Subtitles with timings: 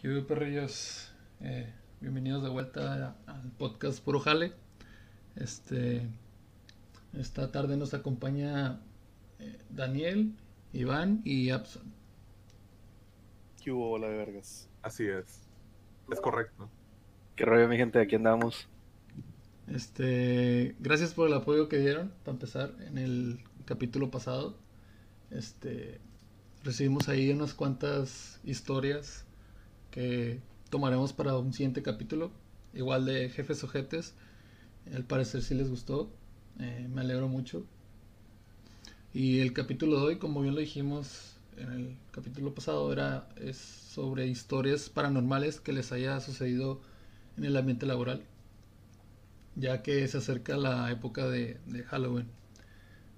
[0.00, 1.12] ¿Qué perrillos?
[1.42, 4.54] Eh, bienvenidos de vuelta al podcast Puro Jale.
[5.36, 6.08] Este,
[7.12, 8.80] esta tarde nos acompaña
[9.40, 10.32] eh, Daniel,
[10.72, 11.92] Iván y Abson.
[13.62, 14.70] ¿Qué hubo, bola de vergas?
[14.80, 15.42] Así es.
[16.10, 16.70] Es correcto.
[17.36, 18.00] ¿Qué rollo, mi gente?
[18.00, 18.68] Aquí andamos.
[19.66, 24.56] Este, gracias por el apoyo que dieron, para empezar, en el capítulo pasado.
[25.30, 26.00] Este,
[26.64, 29.26] recibimos ahí unas cuantas historias
[29.90, 32.30] que tomaremos para un siguiente capítulo.
[32.74, 34.14] Igual de jefes ojetes.
[34.94, 36.10] Al parecer sí les gustó.
[36.58, 37.64] Eh, me alegro mucho.
[39.12, 43.56] Y el capítulo de hoy, como bien lo dijimos en el capítulo pasado, era es
[43.56, 46.80] sobre historias paranormales que les haya sucedido
[47.36, 48.22] en el ambiente laboral.
[49.56, 52.28] Ya que se acerca la época de, de Halloween.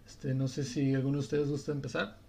[0.06, 2.21] Este, no sé si alguno de ustedes gusta empezar.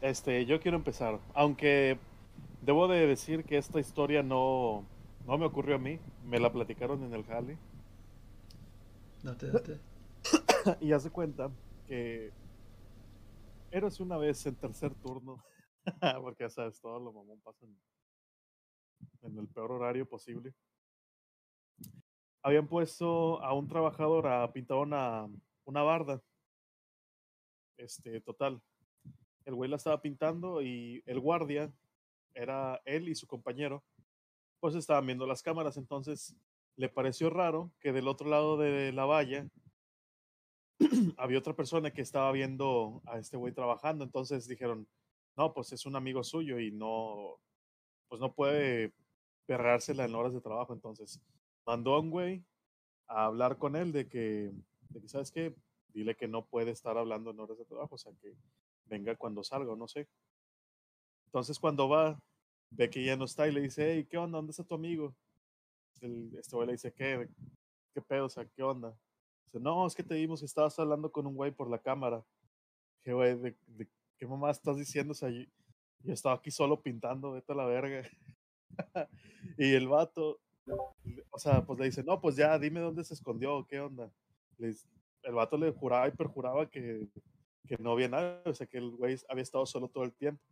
[0.00, 1.20] Este, yo quiero empezar.
[1.34, 1.98] Aunque
[2.62, 4.84] debo de decir que esta historia no,
[5.26, 5.98] no me ocurrió a mí.
[6.24, 7.58] Me la platicaron en el jale.
[9.22, 9.80] Date, date.
[10.80, 11.50] y hace cuenta
[11.86, 12.32] que
[13.70, 15.42] eras una vez en tercer turno.
[16.22, 17.76] Porque ya sabes, todo lo mamón pasa en,
[19.22, 20.54] en el peor horario posible.
[22.42, 25.28] Habían puesto a un trabajador a pintar una,
[25.64, 26.20] una barda.
[27.76, 28.60] Este, total.
[29.44, 31.72] El güey la estaba pintando y el guardia
[32.34, 33.82] era él y su compañero.
[34.60, 36.36] Pues estaban viendo las cámaras, entonces
[36.76, 39.48] le pareció raro que del otro lado de la valla
[41.16, 44.86] había otra persona que estaba viendo a este güey trabajando, entonces dijeron,
[45.36, 47.40] no, pues es un amigo suyo y no,
[48.08, 48.92] pues no puede
[49.46, 51.20] perrársela en horas de trabajo, entonces
[51.66, 52.44] mandó a un güey
[53.06, 54.52] a hablar con él de que,
[54.88, 55.54] de que, ¿sabes qué?
[55.88, 58.34] Dile que no puede estar hablando en horas de trabajo, o sea, que
[58.92, 60.06] venga cuando salga, no sé.
[61.26, 62.20] Entonces cuando va,
[62.70, 64.36] ve que ya no está y le dice, hey, ¿qué onda?
[64.36, 65.16] ¿Dónde está tu amigo?
[66.00, 67.26] Este güey le dice, ¿qué?
[67.94, 68.26] ¿Qué pedo?
[68.26, 68.94] O sea, ¿qué onda?
[69.46, 72.22] Dice, no, es que te vimos que estabas hablando con un güey por la cámara.
[73.02, 73.34] ¿Qué güey?
[73.36, 75.12] ¿De, de qué mamá estás diciendo?
[75.12, 75.44] O sea, yo,
[76.04, 78.02] estaba aquí solo pintando, vete a la verga.
[79.56, 80.38] y el vato,
[81.30, 84.12] o sea, pues le dice, no, pues ya, dime dónde se escondió, ¿qué onda?
[84.58, 87.08] El vato le juraba y perjuraba que,
[87.66, 90.42] que no había nada, o sea, que el güey había estado solo todo el tiempo.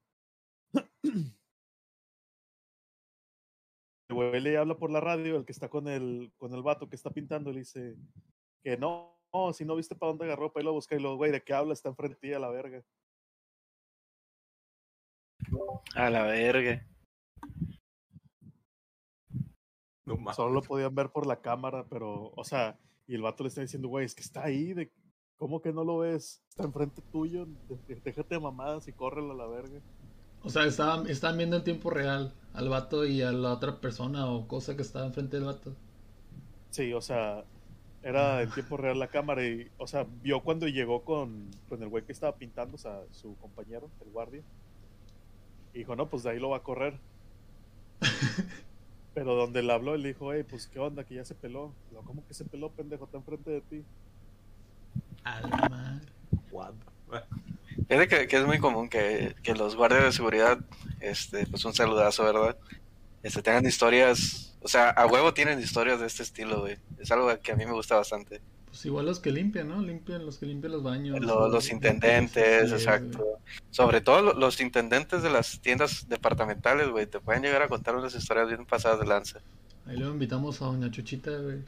[4.09, 6.88] El güey le habla por la radio, el que está con el, con el vato
[6.88, 7.97] que está pintando, le dice
[8.62, 11.16] que no, no si no viste para dónde agarró, para irlo a buscar, y luego,
[11.16, 11.72] güey, ¿de qué habla?
[11.72, 12.82] Está enfrente de ti a la verga.
[15.94, 16.87] A la verga.
[20.04, 20.32] No.
[20.34, 23.60] Solo lo podían ver por la cámara, pero, o sea, y el vato le está
[23.60, 24.91] diciendo, güey, es que está ahí, de,
[25.40, 26.42] ¿cómo que no lo ves?
[26.50, 27.48] Está enfrente tuyo,
[28.04, 29.80] déjate de mamadas y córrelo a la verga.
[30.42, 34.30] O sea, estaban, estaban viendo en tiempo real al vato y a la otra persona
[34.30, 35.74] o cosa que estaba enfrente del vato.
[36.68, 37.42] Sí, o sea,
[38.02, 41.88] era en tiempo real la cámara y, o sea, vio cuando llegó con, con el
[41.88, 44.42] güey que estaba pintando, o sea, su compañero, el guardia.
[45.72, 47.00] Y dijo, no, pues de ahí lo va a correr.
[49.14, 51.72] Pero donde le habló, él dijo, hey, pues qué onda, que ya se peló.
[52.04, 53.06] ¿Cómo que se peló, pendejo?
[53.06, 53.84] Está enfrente de ti.
[55.24, 56.06] A la madre.
[56.50, 56.72] What?
[57.88, 60.58] Fíjate que, que es muy común que, que los guardias de seguridad,
[61.00, 62.56] este, pues un saludazo, ¿verdad?
[63.22, 66.78] Este, tengan historias, o sea, a huevo tienen historias de este estilo, güey.
[66.98, 68.40] Es algo que a mí me gusta bastante.
[68.66, 69.82] Pues igual los que limpian, ¿no?
[69.82, 71.18] Limpian los que limpian los baños.
[71.20, 73.24] Los intendentes, exacto.
[73.70, 77.96] Sobre todo lo- los intendentes de las tiendas departamentales, güey, te pueden llegar a contar
[77.96, 79.40] unas historias bien pasadas de lanza.
[79.86, 81.58] Ahí luego invitamos a Doña Chuchita, güey.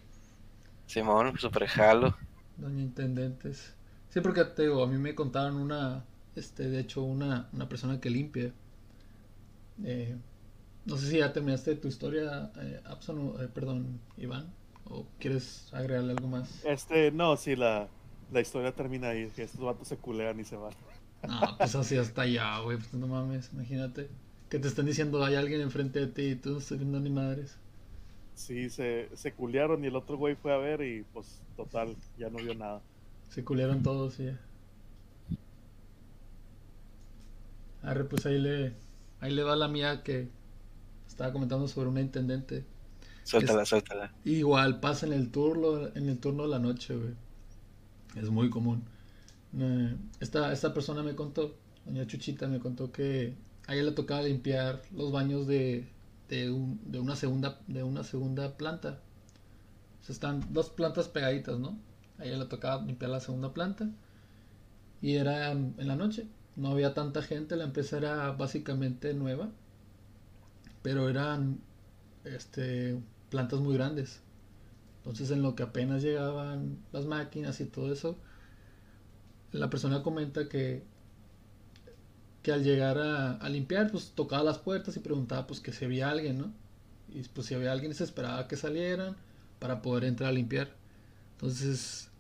[0.87, 2.17] Simón, super jalo.
[2.57, 3.75] Doña Intendentes.
[4.11, 6.05] Sí, porque te digo, a mí me contaron una,
[6.37, 8.53] este, de hecho, una, una persona que limpia.
[9.85, 10.17] Eh,
[10.85, 14.53] no sé si ya terminaste tu historia, eh, Abson, eh, perdón, Iván,
[14.85, 16.65] o quieres agregarle algo más.
[16.65, 17.89] Este, no, sí, la,
[18.33, 20.73] la historia termina ahí, que estos vatos se culean y se van.
[21.23, 24.11] No, pues así hasta allá, güey, pues no mames, imagínate.
[24.49, 27.11] Que te están diciendo hay alguien enfrente de ti y tú no estás viendo ni
[27.11, 27.57] madres.
[28.43, 32.29] Sí, se, se culearon y el otro güey fue a ver y pues total, ya
[32.29, 32.83] no vio nada.
[33.31, 34.37] Se culearon todos ya.
[37.83, 38.73] Arre, pues ahí le,
[39.21, 40.29] ahí le va la mía que
[41.07, 42.65] estaba comentando sobre una intendente.
[43.23, 44.13] Suéltala, suéltala.
[44.25, 47.15] Igual pasa en el turno, en el turno de la noche, güey.
[48.17, 48.83] Es muy común.
[50.19, 51.55] Esta, esta persona me contó,
[51.87, 53.35] doña Chuchita me contó que
[53.69, 55.87] a ella le tocaba limpiar los baños de,
[56.33, 59.01] de, un- de una segunda de una segunda planta.
[60.07, 61.79] O están dos plantas pegaditas, ¿no?
[62.19, 63.89] A ella le tocaba limpiar la segunda planta.
[65.03, 66.29] Y era en la noche.
[66.57, 69.51] no había tanta gente, la empresa era básicamente nueva,
[70.83, 71.61] pero eran
[72.25, 73.01] este,
[73.31, 74.21] plantas muy grandes.
[74.99, 78.19] Entonces en lo que apenas llegaban las máquinas y todo eso,
[79.53, 80.83] la persona comenta que,
[82.43, 86.11] que al llegar a, limpiar, pues tocaba las puertas y preguntaba pues que si había
[86.11, 86.53] alguien, ¿no?
[87.09, 89.17] Y pues si había alguien se esperaba que salieran
[89.59, 90.71] para poder entrar a limpiar.
[91.33, 92.11] Entonces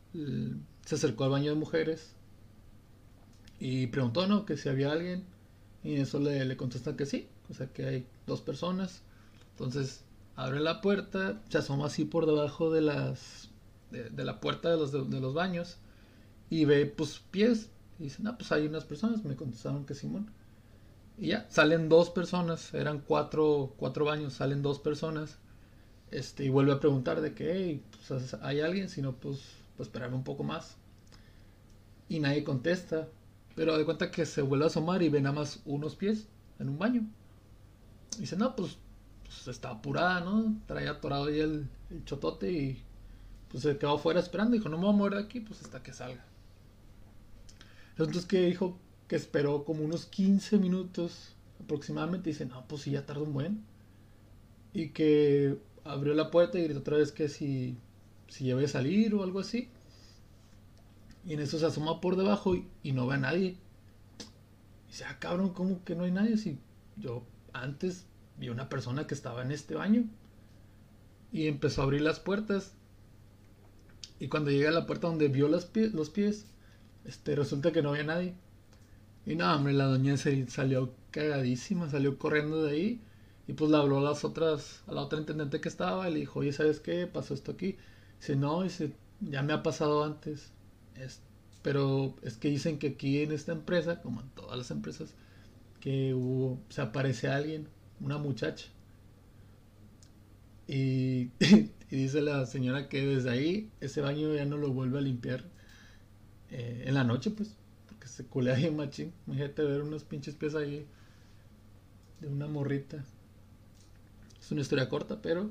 [0.85, 2.15] se acercó al baño de mujeres
[3.59, 4.47] y preguntó, ¿no?
[4.47, 5.25] Que si había alguien.
[5.85, 7.29] Y eso le, le contestan que sí.
[7.51, 9.03] O sea que hay dos personas.
[9.53, 10.05] Entonces
[10.37, 13.51] abre la puerta, se asoma así por debajo de las
[13.93, 15.77] de, la puerta de los, de, los baños
[16.51, 17.69] y ve pues pies
[17.99, 20.31] y dice, no, pues hay unas personas, me contestaron que Simón.
[21.19, 25.39] Y ya, salen dos personas, eran cuatro, cuatro baños, salen dos personas.
[26.11, 29.41] Este, y vuelve a preguntar de que, pues, hay alguien, si no, pues,
[29.77, 30.77] pues esperarme un poco más.
[32.09, 33.09] Y nadie contesta.
[33.55, 36.27] Pero de cuenta que se vuelve a asomar y ve nada más unos pies
[36.59, 37.07] en un baño.
[38.17, 38.79] Y dice, no, pues
[39.33, 40.55] pues, estaba apurada, ¿no?
[40.67, 41.69] Traía atorado ahí el,
[42.05, 42.83] chotote y
[43.51, 44.55] pues se quedó afuera esperando.
[44.55, 46.25] Dijo, no me voy a mover de aquí, pues hasta que salga.
[47.93, 48.79] Entonces que dijo
[49.09, 52.31] que esperó como unos 15 minutos aproximadamente.
[52.31, 53.65] Y dice, no, pues sí, ya tardó un buen.
[54.73, 57.77] Y que abrió la puerta y gritó otra vez que si,
[58.29, 59.69] si iba a salir o algo así.
[61.25, 63.57] Y en eso se asoma por debajo y, no ve a nadie.
[64.87, 66.37] Y dice, ah, cabrón, ¿cómo que no hay nadie?
[66.37, 66.59] Si
[66.97, 68.07] yo antes
[68.39, 70.05] vi una persona que estaba en este baño
[71.31, 72.75] y empezó a abrir las puertas.
[74.19, 76.47] Y cuando llega a la puerta donde vio los, pies, los pies,
[77.05, 78.35] este, resulta que no había nadie.
[79.27, 83.01] Y no, hombre, la doña se salió cagadísima, salió corriendo de ahí.
[83.49, 86.21] Y pues le habló a las otras, a la otra intendente que estaba y le
[86.21, 87.07] dijo, oye, ¿sabes qué?
[87.07, 87.77] Pasó esto aquí.
[88.21, 90.53] Dice, no, dice, ya me ha pasado antes.
[90.97, 91.21] Es,
[91.63, 95.15] pero es que dicen que aquí en esta empresa, como en todas las empresas,
[95.81, 97.69] que hubo, se aparece alguien
[98.01, 98.67] una muchacha.
[100.67, 101.31] Y,
[101.91, 105.45] dice la señora que desde ahí ese baño ya no lo vuelve a limpiar
[106.53, 107.57] eh, en la noche, pues,
[107.89, 109.13] porque se culea ahí machín.
[109.27, 110.87] Imagínate ver unos pinches pies ahí
[112.21, 113.03] de una morrita.
[114.39, 115.51] Es una historia corta, pero.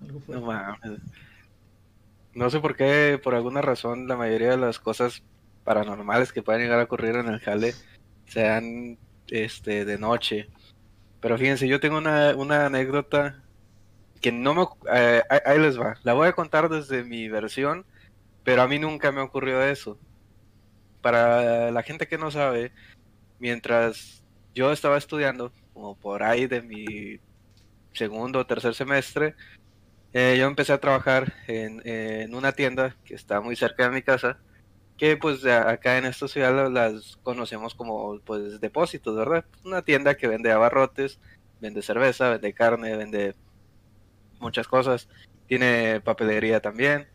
[0.00, 0.78] algo No
[2.34, 5.22] No sé por qué, por alguna razón, la mayoría de las cosas
[5.64, 7.74] paranormales que pueden llegar a ocurrir en el jale
[8.26, 8.96] se han
[9.26, 10.48] este, de noche.
[11.20, 13.42] Pero fíjense, yo tengo una, una anécdota
[14.20, 14.66] que no me...
[14.92, 15.96] Eh, ahí les va.
[16.02, 17.84] La voy a contar desde mi versión,
[18.44, 19.98] pero a mí nunca me ocurrió eso.
[21.02, 22.72] Para la gente que no sabe,
[23.38, 24.24] mientras
[24.54, 27.20] yo estaba estudiando, como por ahí de mi
[27.92, 29.34] segundo o tercer semestre,
[30.12, 34.02] eh, yo empecé a trabajar en, en, una tienda que está muy cerca de mi
[34.02, 34.38] casa
[34.98, 39.44] que pues acá en esta ciudad las conocemos como pues depósitos, ¿verdad?
[39.64, 41.20] Una tienda que vende abarrotes,
[41.60, 43.34] vende cerveza, vende carne, vende
[44.40, 45.08] muchas cosas,
[45.46, 47.08] tiene papelería también.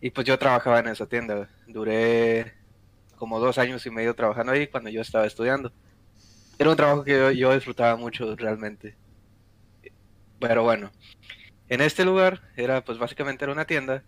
[0.00, 2.54] Y pues yo trabajaba en esa tienda, duré
[3.16, 5.72] como dos años y medio trabajando ahí cuando yo estaba estudiando.
[6.58, 8.96] Era un trabajo que yo, disfrutaba mucho realmente.
[10.38, 10.90] Pero bueno,
[11.68, 14.04] en este lugar era pues básicamente era una tienda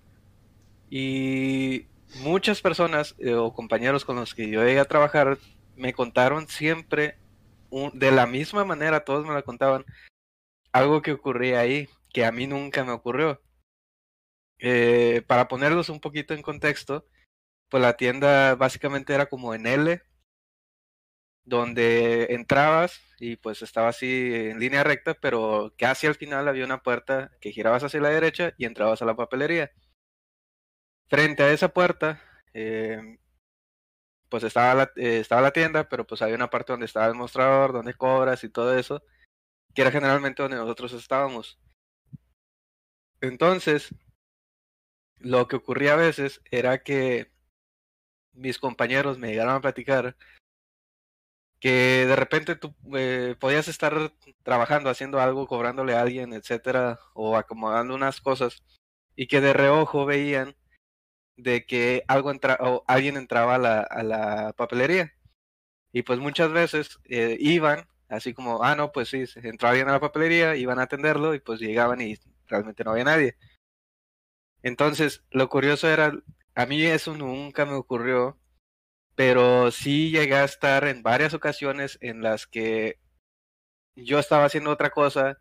[0.91, 1.87] y
[2.21, 5.39] muchas personas eh, o compañeros con los que yo llegué a trabajar
[5.79, 7.17] me contaron siempre,
[7.93, 9.85] de la misma manera, todos me lo contaban,
[10.73, 13.41] algo que ocurría ahí, que a mí nunca me ocurrió.
[14.59, 17.07] Eh, para ponerlos un poquito en contexto,
[17.69, 20.03] pues la tienda básicamente era como en L,
[21.45, 26.83] donde entrabas y pues estaba así en línea recta, pero casi al final había una
[26.83, 29.73] puerta que girabas hacia la derecha y entrabas a la papelería.
[31.09, 32.23] Frente a esa puerta,
[32.53, 33.19] eh,
[34.29, 37.15] pues estaba la, eh, estaba la tienda, pero pues había una parte donde estaba el
[37.15, 39.03] mostrador, donde cobras y todo eso,
[39.75, 41.59] que era generalmente donde nosotros estábamos.
[43.21, 43.95] Entonces,
[45.19, 47.31] lo que ocurría a veces era que
[48.33, 50.17] mis compañeros me llegaron a platicar
[51.61, 57.37] que de repente tú eh, podías estar trabajando, haciendo algo, cobrándole a alguien, etcétera, o
[57.37, 58.63] acomodando unas cosas,
[59.17, 60.57] y que de reojo veían
[61.37, 65.13] de que algo entra o alguien entraba a la, a la papelería.
[65.93, 69.93] Y pues muchas veces eh, iban, así como, ah, no, pues sí, entraba alguien a
[69.93, 72.17] la papelería, iban a atenderlo y pues llegaban y
[72.49, 73.37] realmente no había nadie.
[74.63, 76.13] Entonces, lo curioso era,
[76.55, 78.39] a mí eso nunca me ocurrió,
[79.15, 82.99] pero sí llegué a estar en varias ocasiones en las que
[83.97, 85.39] yo estaba haciendo otra cosa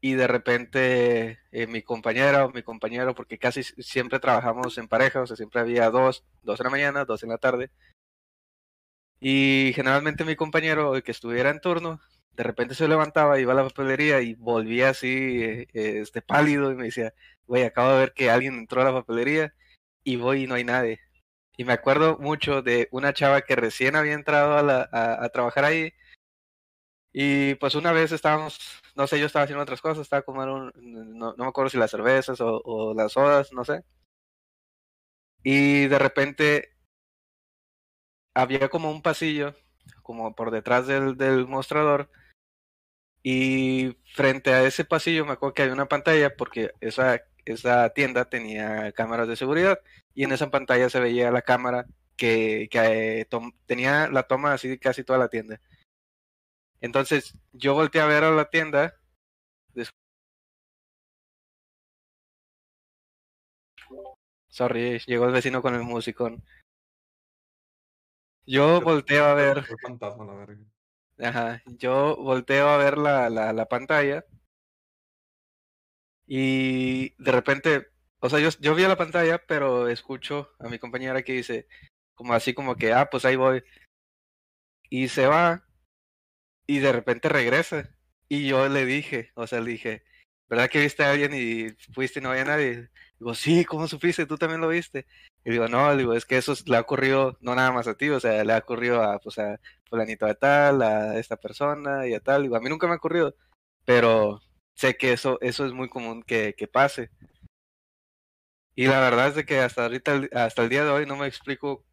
[0.00, 5.22] y de repente eh, mi compañera o mi compañero, porque casi siempre trabajamos en pareja,
[5.22, 7.70] o sea, siempre había dos, dos en la mañana, dos en la tarde.
[9.20, 12.00] Y generalmente mi compañero, el que estuviera en turno,
[12.36, 15.08] de repente se levantaba, iba a la papelería y volvía así,
[15.42, 17.14] eh, este pálido, y me decía,
[17.46, 19.54] güey, acabo de ver que alguien entró a la papelería
[20.04, 21.00] y voy y no hay nadie.
[21.56, 25.64] Y me acuerdo mucho de una chava que recién había entrado a, la, a, trabajar
[25.64, 25.92] ahí.
[27.12, 28.58] Y pues una vez estábamos,
[28.96, 30.72] no sé, yo estaba haciendo otras cosas, estaba como un,
[31.18, 33.84] no, no me acuerdo si las cervezas o, o las sodas, no sé.
[35.44, 36.74] Y de repente
[38.34, 39.54] había como un pasillo,
[40.02, 42.10] como por detrás del, del mostrador,
[43.24, 48.26] y frente a ese pasillo me acuerdo que había una pantalla porque esa, esa tienda
[48.26, 49.80] tenía cámaras de seguridad
[50.14, 53.28] y en esa pantalla se veía la cámara que, que eh,
[53.66, 55.58] tenía la toma así casi toda la tienda.
[56.82, 58.94] Entonces yo volteé a ver a la tienda.
[64.48, 66.44] Sorry, llegó el vecino con el musicón.
[68.46, 69.64] Yo volteo a ver.
[69.82, 70.73] Fantasma, la verga.
[71.18, 74.24] Ajá, yo volteo a ver la, la, la pantalla
[76.26, 77.86] y de repente,
[78.20, 81.66] o sea, yo, yo vi a la pantalla, pero escucho a mi compañera que dice,
[82.14, 83.62] como así como que, ah, pues ahí voy.
[84.88, 85.62] Y se va
[86.66, 87.90] y de repente regresa.
[88.28, 90.04] Y yo le dije, o sea, le dije,
[90.48, 92.90] ¿verdad que viste a alguien y fuiste y no había nadie?
[93.18, 94.26] Digo, sí, ¿cómo supiste?
[94.26, 95.06] ¿Tú también lo viste?
[95.44, 98.08] Y digo, no, digo, es que eso le ha ocurrido no nada más a ti,
[98.10, 102.14] o sea, le ha ocurrido a, pues, a fulanito de tal, a esta persona y
[102.14, 102.42] a tal.
[102.42, 103.34] Digo, a mí nunca me ha ocurrido,
[103.84, 104.40] pero
[104.74, 107.10] sé que eso, eso es muy común que, que pase.
[108.76, 111.84] Y la verdad es que hasta ahorita, hasta el día de hoy no me explico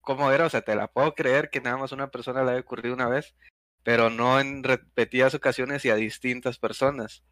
[0.00, 2.60] cómo era, o sea, te la puedo creer que nada más una persona le haya
[2.60, 3.34] ocurrido una vez,
[3.82, 7.24] pero no en repetidas ocasiones y a distintas personas.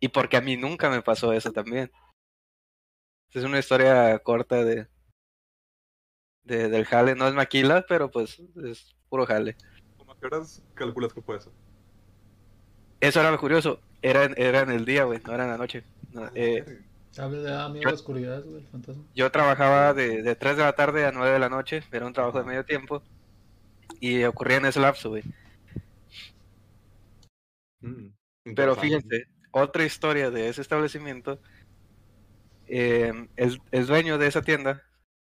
[0.00, 1.90] Y porque a mí nunca me pasó eso también.
[3.32, 4.86] Es una historia corta de,
[6.44, 7.14] de del jale.
[7.14, 9.56] No es maquila, pero pues es puro jale.
[9.96, 11.52] ¿Cómo qué horas calculas que puede ser?
[13.00, 13.80] Eso era lo curioso.
[14.02, 15.84] Era, era en el día, güey, no era en la noche.
[16.12, 17.42] No, eh, ¿Sabes?
[17.42, 19.04] Le da miedo la oscuridad, güey, el fantasma.
[19.14, 21.82] Yo trabajaba de, de 3 de la tarde a 9 de la noche.
[21.92, 23.02] Era un trabajo de medio tiempo.
[24.00, 25.22] Y ocurría en ese lapso, güey.
[27.80, 28.08] Mm,
[28.56, 31.38] Pero fíjense, otra historia de ese establecimiento.
[32.66, 34.82] Eh, el, el dueño de esa tienda,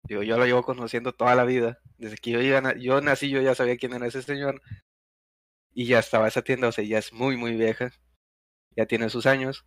[0.04, 1.80] digo, yo lo llevo conociendo toda la vida.
[1.98, 4.62] Desde que yo, iba, yo nací, yo ya sabía quién era ese señor.
[5.74, 7.92] Y ya estaba esa tienda, o sea, ya es muy, muy vieja.
[8.76, 9.66] Ya tiene sus años.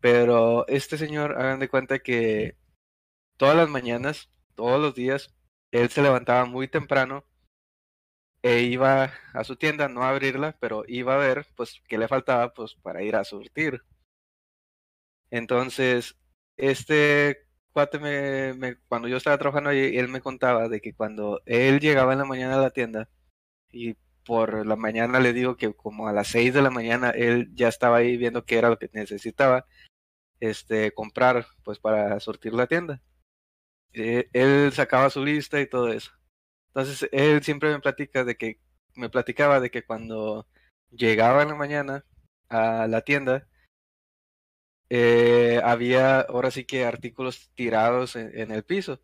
[0.00, 2.56] Pero este señor, hagan de cuenta que
[3.36, 5.34] todas las mañanas, todos los días,
[5.72, 7.24] él se levantaba muy temprano
[8.42, 12.08] e iba a su tienda, no a abrirla, pero iba a ver, pues, qué le
[12.08, 13.82] faltaba, pues, para ir a surtir.
[15.30, 16.16] Entonces,
[16.60, 21.80] este cuate me, cuando yo estaba trabajando ahí, él me contaba de que cuando él
[21.80, 23.08] llegaba en la mañana a la tienda,
[23.72, 27.50] y por la mañana le digo que como a las 6 de la mañana él
[27.54, 29.66] ya estaba ahí viendo qué era lo que necesitaba,
[30.40, 33.02] este, comprar, pues, para surtir la tienda.
[33.92, 36.12] Eh, él sacaba su lista y todo eso.
[36.68, 38.60] Entonces, él siempre me platica de que,
[38.94, 40.46] me platicaba de que cuando
[40.90, 42.04] llegaba en la mañana
[42.48, 43.48] a la tienda,
[44.90, 49.00] eh, había ahora sí que artículos tirados en, el piso,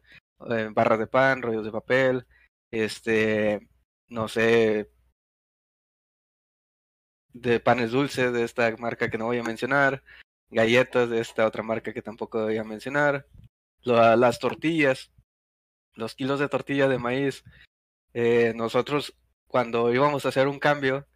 [0.50, 2.26] eh, barras de pan, rollos de papel,
[2.72, 3.68] este,
[4.08, 4.90] no sé,
[7.32, 10.02] de panes dulces de esta marca que no voy a mencionar,
[10.50, 13.26] galletas de esta otra marca que tampoco voy a mencionar,
[13.82, 15.12] las tortillas,
[15.94, 17.44] los kilos de tortilla de maíz.
[18.14, 19.14] Eh, nosotros
[19.46, 21.06] cuando íbamos a hacer un cambio,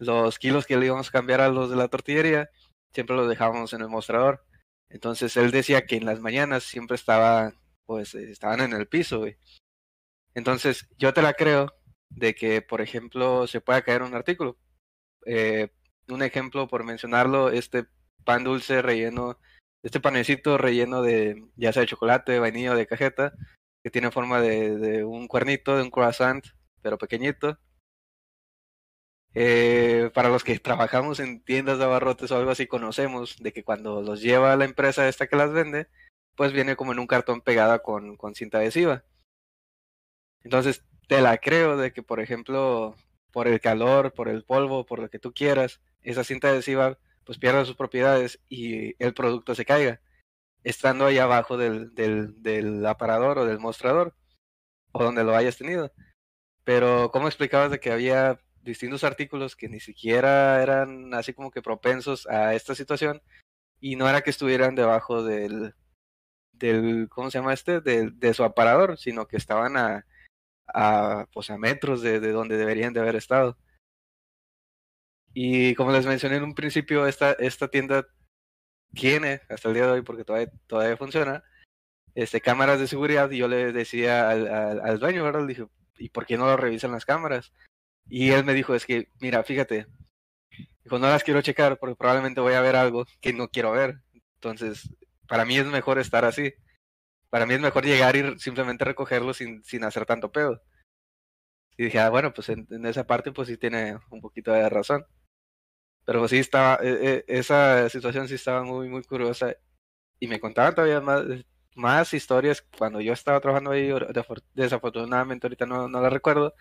[0.00, 2.50] los kilos que le íbamos a cambiar a los de la tortillería,
[2.94, 4.44] siempre los dejábamos en el mostrador.
[4.88, 7.52] Entonces él decía que en las mañanas siempre estaba,
[7.86, 9.24] pues eh, estaban en el piso.
[10.34, 11.74] Entonces yo te la creo
[12.10, 14.56] de que, por ejemplo, se pueda caer un artículo.
[15.26, 15.70] Eh,
[16.08, 17.86] un ejemplo, por mencionarlo, este
[18.24, 19.38] pan dulce relleno,
[19.82, 23.34] este panecito relleno de ya sea de chocolate, vainilla o de cajeta,
[23.82, 26.44] que tiene forma de, de un cuernito, de un croissant,
[26.82, 27.58] pero pequeñito.
[29.34, 33.64] Eh, para los que trabajamos en tiendas de abarrotes o algo así, conocemos de que
[33.64, 35.88] cuando los lleva la empresa esta que las vende,
[36.36, 39.04] pues viene como en un cartón pegada con, con cinta adhesiva.
[40.42, 42.94] Entonces, te la creo de que, por ejemplo,
[43.32, 47.38] por el calor, por el polvo, por lo que tú quieras, esa cinta adhesiva pues
[47.38, 50.00] pierda sus propiedades y el producto se caiga,
[50.62, 54.14] estando ahí abajo del, del, del aparador o del mostrador,
[54.92, 55.92] o donde lo hayas tenido.
[56.64, 61.62] Pero, ¿cómo explicabas de que había distintos artículos que ni siquiera eran así como que
[61.62, 63.22] propensos a esta situación
[63.80, 65.74] y no era que estuvieran debajo del,
[66.52, 67.80] del ¿cómo se llama este?
[67.80, 70.06] Del- de su aparador, sino que estaban a,
[70.68, 73.58] a, pues a metros de, de donde deberían de haber estado.
[75.34, 78.06] Y como les mencioné en un principio, esta, esta tienda
[78.94, 81.42] tiene, hasta el día de hoy, porque todavía, todavía funciona,
[82.14, 85.40] este, cámaras de seguridad y yo le decía al, al, al dueño, ¿verdad?
[85.42, 85.66] Le dije,
[85.98, 87.52] ¿y por qué no lo revisan las cámaras?
[88.08, 89.86] Y él me dijo, es que, mira, fíjate,
[90.84, 94.00] dijo, no las quiero checar porque probablemente voy a ver algo que no quiero ver.
[94.36, 94.90] Entonces,
[95.26, 96.54] para mí es mejor estar así.
[97.30, 100.62] Para mí es mejor llegar y simplemente recogerlo sin, sin hacer tanto pedo.
[101.76, 104.68] Y dije, ah, bueno, pues en, en esa parte pues sí tiene un poquito de
[104.68, 105.04] razón.
[106.04, 109.54] Pero pues sí estaba, eh, eh, esa situación sí estaba muy, muy curiosa.
[110.20, 111.24] Y me contaban todavía más,
[111.74, 113.90] más historias cuando yo estaba trabajando ahí.
[114.54, 116.54] Desafortunadamente ahorita no, no las recuerdo.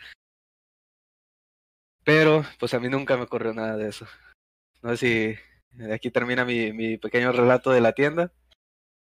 [2.03, 4.05] Pero pues a mí nunca me ocurrió nada de eso.
[4.81, 5.37] No sé
[5.77, 8.31] si aquí termina mi, mi pequeño relato de la tienda.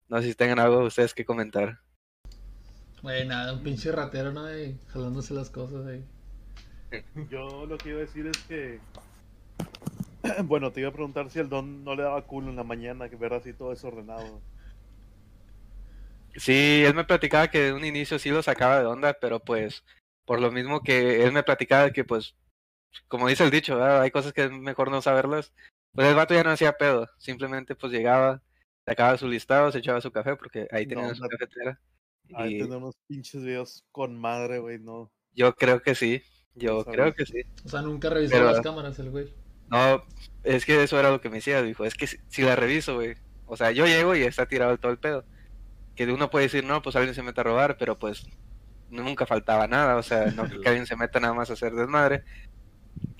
[0.09, 1.79] No sé si tengan algo ustedes que comentar.
[3.01, 4.45] Güey, nada, un pinche ratero, ¿no?
[4.45, 6.03] Ahí, jalándose las cosas ahí.
[7.31, 8.79] Yo lo que iba a decir es que.
[10.43, 13.09] Bueno, te iba a preguntar si el don no le daba culo en la mañana,
[13.09, 14.39] que ver así todo desordenado.
[16.35, 19.83] Sí, él me platicaba que de un inicio sí lo sacaba de onda, pero pues
[20.25, 22.35] por lo mismo que él me platicaba que pues,
[23.07, 24.01] como dice el dicho, ¿verdad?
[24.01, 25.53] hay cosas que es mejor no saberlas,
[25.93, 28.41] pues el vato ya no hacía pedo, simplemente pues llegaba,
[28.85, 31.79] sacaba su listado, se echaba su café porque ahí tenía No, su cafetera.
[32.33, 35.11] Ahí Y tener unos pinches videos con madre, güey, no.
[35.33, 36.23] yo creo que sí,
[36.55, 37.41] yo creo que sí.
[37.65, 39.33] O sea, nunca revisó Pero- las cámaras el güey.
[39.69, 40.03] No,
[40.43, 42.95] es que eso era lo que me decía, dijo, es que si, si la reviso,
[42.95, 45.23] güey, o sea, yo llego y está tirado todo el pedo.
[45.95, 48.25] Que uno puede decir, no, pues alguien se mete a robar, pero pues
[48.89, 52.23] nunca faltaba nada, o sea, no que alguien se meta nada más a hacer desmadre.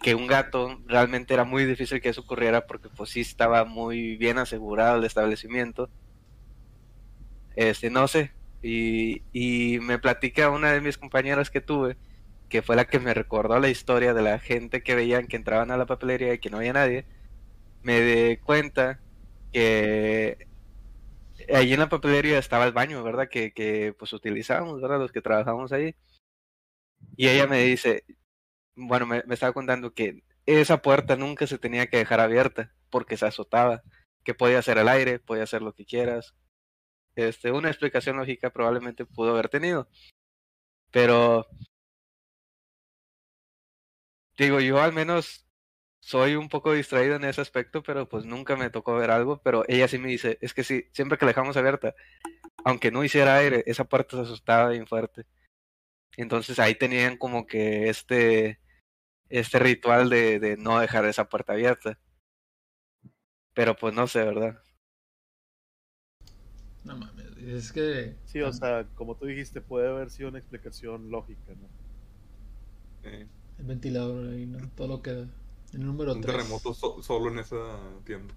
[0.01, 4.17] Que un gato realmente era muy difícil que eso ocurriera porque pues sí estaba muy
[4.17, 5.89] bien asegurado el establecimiento.
[7.55, 11.97] Este, no sé, y, y me platica una de mis compañeras que tuve,
[12.50, 15.71] que fue la que me recordó la historia de la gente que veían que entraban
[15.71, 17.05] a la papelería y que no había nadie,
[17.83, 19.00] me di cuenta
[19.53, 20.48] que
[21.53, 23.27] allí en la papelería estaba el baño, ¿verdad?
[23.29, 25.00] Que, que pues utilizábamos, ¿verdad?
[25.00, 25.96] Los que trabajamos ahí.
[27.17, 28.03] Y ella me dice,
[28.87, 33.17] bueno, me, me estaba contando que esa puerta nunca se tenía que dejar abierta porque
[33.17, 33.83] se azotaba,
[34.24, 36.35] que podía ser el aire, podía hacer lo que quieras.
[37.15, 39.89] Este, una explicación lógica probablemente pudo haber tenido.
[40.91, 41.48] Pero
[44.37, 45.48] digo, yo al menos
[46.01, 49.63] soy un poco distraído en ese aspecto, pero pues nunca me tocó ver algo, pero
[49.67, 51.96] ella sí me dice, es que sí, siempre que la dejamos abierta,
[52.65, 55.25] aunque no hiciera aire, esa puerta se asustaba bien fuerte.
[56.17, 58.60] Entonces ahí tenían como que este,
[59.31, 61.98] este ritual de, de no dejar esa puerta abierta.
[63.53, 64.61] Pero pues no sé, ¿verdad?
[66.83, 68.15] No mames, es que.
[68.25, 71.67] Sí, o sea, como tú dijiste, puede haber sido una explicación lógica, ¿no?
[73.09, 73.27] Eh,
[73.59, 74.57] El ventilador ahí, ¿no?
[74.75, 75.11] Todo lo que.
[75.74, 76.35] El número un 3.
[76.35, 77.57] terremoto so- solo en esa
[78.05, 78.33] tienda.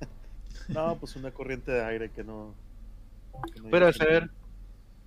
[0.68, 2.54] No, pues una corriente de aire que no.
[3.54, 4.30] que no llega a ser.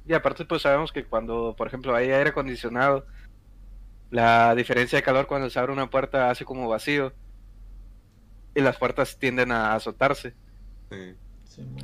[0.08, 3.06] Y aparte pues sabemos que cuando, por ejemplo, hay aire acondicionado,
[4.12, 7.14] la diferencia de calor cuando se abre una puerta hace como vacío.
[8.54, 10.34] Y las puertas tienden a azotarse.
[10.92, 11.16] Sí.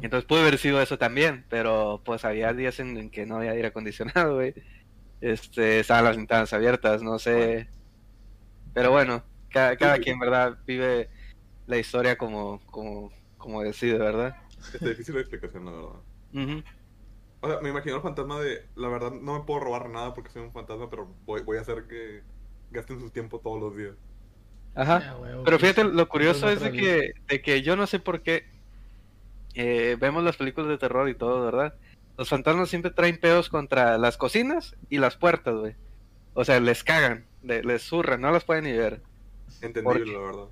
[0.01, 3.51] Entonces puede haber sido eso también, pero pues había días en, en que no había
[3.51, 4.53] aire acondicionado, güey.
[5.21, 7.69] Este, estaban las ventanas abiertas, no sé.
[8.73, 10.57] Pero bueno, cada, cada quien, ¿verdad?
[10.65, 11.09] Vive
[11.65, 14.35] la historia como, como, como decide, ¿verdad?
[14.73, 16.63] Está difícil la explicación, la verdad.
[17.41, 20.29] O sea, me imagino el fantasma de, la verdad, no me puedo robar nada porque
[20.31, 22.23] soy un fantasma, pero voy, voy a hacer que
[22.71, 23.93] gasten su tiempo todos los días.
[24.75, 25.15] Ajá.
[25.45, 28.45] Pero fíjate, lo curioso es de que, de que yo no sé por qué
[29.55, 31.73] eh, vemos las películas de terror y todo, ¿verdad?
[32.17, 35.75] Los fantasmas siempre traen pedos contra las cocinas y las puertas, güey.
[36.33, 39.01] O sea, les cagan, le- les zurran, no las pueden ni ver.
[39.61, 40.45] Entendible, la verdad.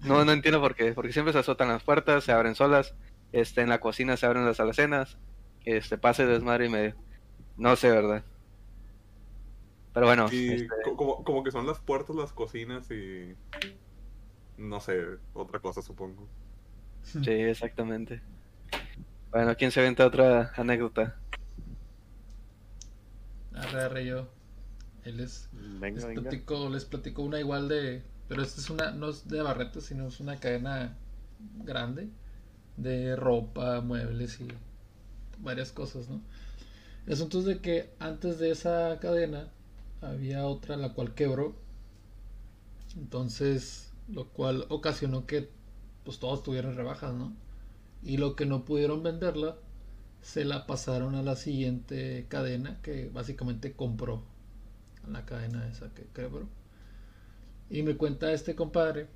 [0.00, 2.94] No, no entiendo por qué, porque siempre se azotan las puertas, se abren solas,
[3.32, 5.18] este, en la cocina se abren las alacenas,
[5.64, 6.94] este, pase desmadre y medio.
[7.56, 8.24] No sé, ¿verdad?
[9.92, 13.34] Pero bueno, Y este, co- como, como que son las puertas, las cocinas y...
[14.56, 15.00] No sé,
[15.34, 16.26] otra cosa supongo.
[17.02, 18.22] sí, exactamente.
[19.30, 21.16] Bueno, ¿quién se aventa otra anécdota?
[23.54, 24.28] Arre, arre, yo.
[25.04, 25.48] Él es.
[25.52, 26.22] Venga, Les venga.
[26.22, 28.02] platico, les platico una igual de.
[28.28, 28.90] Pero esta es una.
[28.92, 30.96] No es de Barreto, sino es una cadena
[31.64, 32.08] grande.
[32.76, 34.48] De ropa, muebles y
[35.42, 36.20] varias cosas, ¿no?
[37.06, 39.50] El asunto es de que antes de esa cadena
[40.00, 41.54] había otra la cual quebró.
[42.96, 45.48] Entonces, lo cual ocasionó que
[46.04, 47.32] pues todos tuvieran rebajas, ¿no?
[48.02, 49.56] Y lo que no pudieron venderla,
[50.20, 54.22] se la pasaron a la siguiente cadena que básicamente compró
[55.08, 56.48] la cadena esa que quebró.
[57.70, 59.08] Y me cuenta este compadre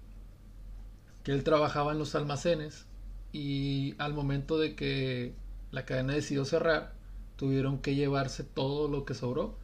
[1.22, 2.86] que él trabajaba en los almacenes
[3.32, 5.34] y al momento de que
[5.70, 6.94] la cadena decidió cerrar,
[7.36, 9.56] tuvieron que llevarse todo lo que sobró,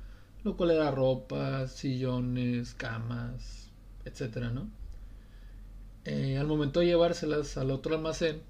[0.45, 3.71] lo cual era ropa, sillones, camas,
[4.05, 4.69] etcétera, ¿no?
[6.05, 8.43] Eh, al momento de llevárselas al otro almacén,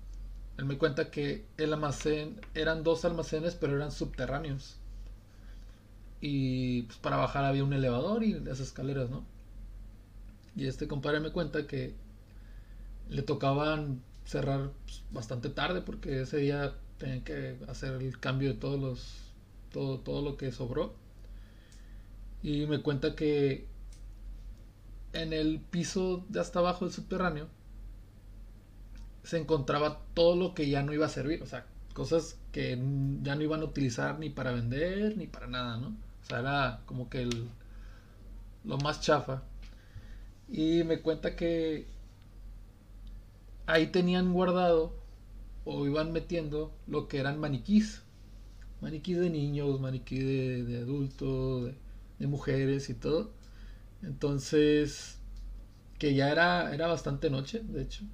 [0.58, 4.78] él me cuenta que el almacén eran dos almacenes, pero eran subterráneos.
[6.20, 9.24] Y pues para bajar había un elevador y las escaleras, ¿no?
[10.56, 11.94] Y este compadre me cuenta que
[13.08, 18.59] le tocaban cerrar pues, bastante tarde porque ese día tenían que hacer el cambio de
[18.59, 19.33] todos los
[19.72, 20.94] todo, todo lo que sobró.
[22.42, 23.66] Y me cuenta que
[25.12, 27.48] en el piso de hasta abajo del subterráneo
[29.24, 32.76] se encontraba todo lo que ya no iba a servir, o sea, cosas que
[33.22, 35.88] ya no iban a utilizar ni para vender ni para nada, ¿no?
[35.88, 37.48] O sea, era como que el,
[38.64, 39.42] lo más chafa.
[40.48, 41.87] Y me cuenta que
[43.66, 44.92] ahí tenían guardado
[45.64, 48.03] o iban metiendo lo que eran maniquís.
[48.81, 51.72] Maniquís de niños, maniquí de, adultos,
[52.18, 53.33] de, mujeres y todo.
[54.03, 55.18] Entonces,
[55.98, 58.05] que ya era, era bastante noche, de hecho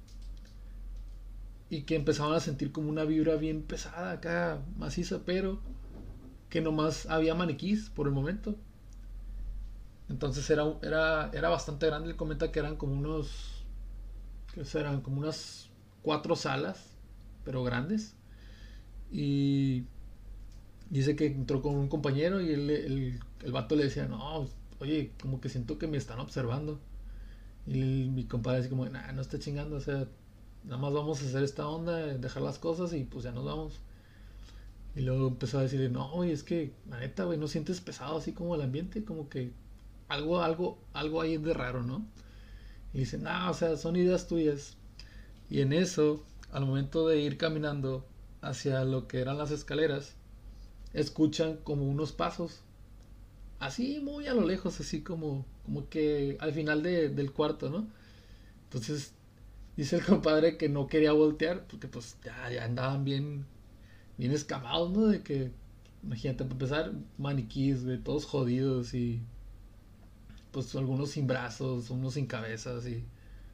[1.69, 5.59] y que empezaban a sentir como una vibra bien pesada acá, maciza, pero
[6.49, 8.55] que nomás había maniquís por el momento.
[10.09, 12.09] Entonces era, era, era bastante grande.
[12.09, 13.63] Él comenta que eran como unos.
[14.53, 15.01] que eran?
[15.01, 15.69] Como unas
[16.01, 16.97] cuatro salas,
[17.43, 18.15] pero grandes.
[19.11, 19.83] Y
[20.89, 24.47] dice que entró con un compañero y el, el, el vato le decía: No,
[24.79, 26.79] oye, como que siento que me están observando.
[27.67, 30.07] Y mi compadre dice: como, nah, no está chingando, o sea,
[30.63, 33.79] nada más vamos a hacer esta onda, dejar las cosas y pues ya nos vamos.
[34.95, 38.17] Y luego empezó a decirle, no, güey, es que, la neta, güey, no sientes pesado
[38.17, 39.51] así como el ambiente, como que
[40.07, 42.05] algo, algo, algo ahí de raro, ¿no?
[42.93, 44.77] Y dice, no, o sea, son ideas tuyas.
[45.49, 48.05] Y en eso, al momento de ir caminando
[48.41, 50.15] hacia lo que eran las escaleras,
[50.93, 52.61] escuchan como unos pasos,
[53.59, 57.87] así muy a lo lejos, así como, como que al final del cuarto, ¿no?
[58.65, 59.13] Entonces
[59.79, 63.45] Dice el compadre que no quería voltear porque pues ya, andaban bien,
[64.17, 65.07] bien escamados, ¿no?
[65.07, 65.51] De que,
[66.03, 69.21] imagínate, para empezar, maniquís, de todos jodidos y
[70.51, 73.05] pues algunos sin brazos, unos sin cabezas y,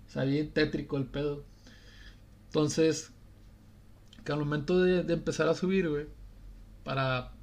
[0.08, 1.44] o sea, bien tétrico el pedo.
[2.56, 3.12] Entonces,
[4.24, 6.06] que al momento de, empezar a subir, güey,
[6.86, 7.34] para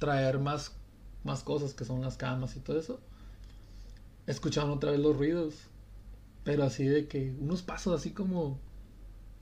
[0.00, 0.76] traer más,
[1.22, 2.98] más cosas que son las camas y todo eso,
[4.26, 5.54] escucharon otra vez los ruidos
[6.42, 8.58] pero así de que unos pasos así como,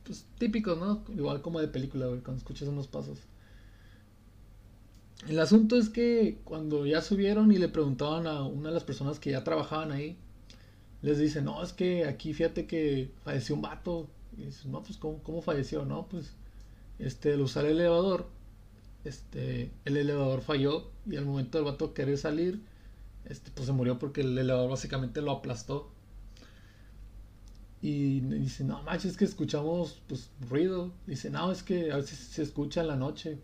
[0.04, 1.02] pues típicos, ¿no?
[1.16, 3.18] Igual como de película, güey, cuando escuchas unos pasos.
[5.26, 9.18] El asunto es que cuando ya subieron y le preguntaban a una de las personas
[9.18, 10.18] que ya trabajaban ahí,
[11.00, 14.10] les dicen, no, es que aquí fíjate que falleció un vato.
[14.36, 15.84] Y dicen, no, pues ¿cómo, falleció?
[15.84, 16.32] No, pues
[16.98, 18.26] este, al usar el elevador,
[19.04, 22.60] este, el elevador falló y al momento del vato querer salir,
[23.24, 25.90] este, pues se murió porque el elevador básicamente lo aplastó.
[27.82, 30.92] Y dice, no manches, es que escuchamos pues ruido.
[31.06, 33.38] Dice, no, es que a veces se escucha en la noche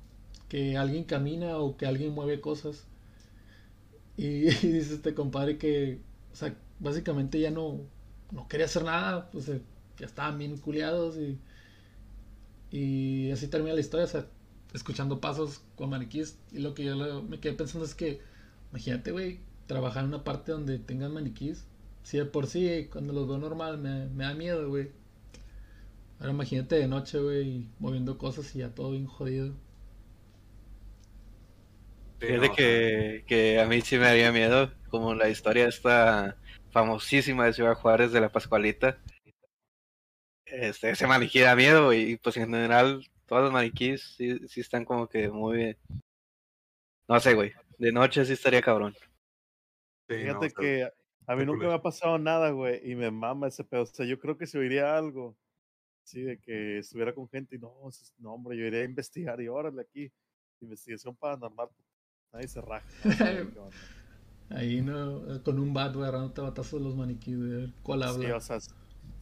[0.48, 2.84] que alguien camina o que alguien mueve cosas.
[4.16, 6.00] Y, dice este compadre que,
[6.32, 7.80] o sea, básicamente ya no,
[8.30, 9.48] no quería hacer nada, pues
[9.98, 11.38] ya estaban bien culiados y,
[12.70, 14.26] y así termina la historia, o sea,
[14.72, 16.38] escuchando pasos con maniquíes.
[16.52, 18.20] Y lo que yo me quedé pensando es que,
[18.70, 21.66] imagínate, güey, trabajar en una parte donde tengan maniquíes
[22.02, 24.90] si de por sí, cuando los veo normal, me, da miedo, güey.
[26.18, 29.54] Ahora imagínate de noche, güey, moviendo cosas y ya todo bien jodido.
[32.18, 36.36] Fíjate que, que a mí sí me daría miedo, como la historia esta
[36.70, 38.98] famosísima de Ciudad Juárez de la Pascualita.
[40.52, 44.84] Este, ese maniquí da miedo y pues en general todos los maniquís sí, sí están
[44.84, 45.78] como que muy bien.
[47.08, 47.52] No sé, güey.
[47.78, 48.94] De noche sí estaría cabrón.
[50.06, 50.90] Fíjate que
[51.26, 53.82] a mí nunca me ha pasado nada, güey, y me mama ese pedo.
[53.82, 55.38] O sea, yo creo que si oiría algo,
[56.04, 57.72] sí, de que estuviera con gente y no,
[58.18, 60.12] no, hombre, yo iría a investigar y órale aquí,
[60.60, 61.70] investigación paranormal,
[62.30, 62.86] nadie se raja.
[64.50, 68.26] Ahí no, con un bat, güey, agarrándote batazos de los maniquíes, güey, ¿cuál habla?
[68.26, 68.58] Sí, o sea,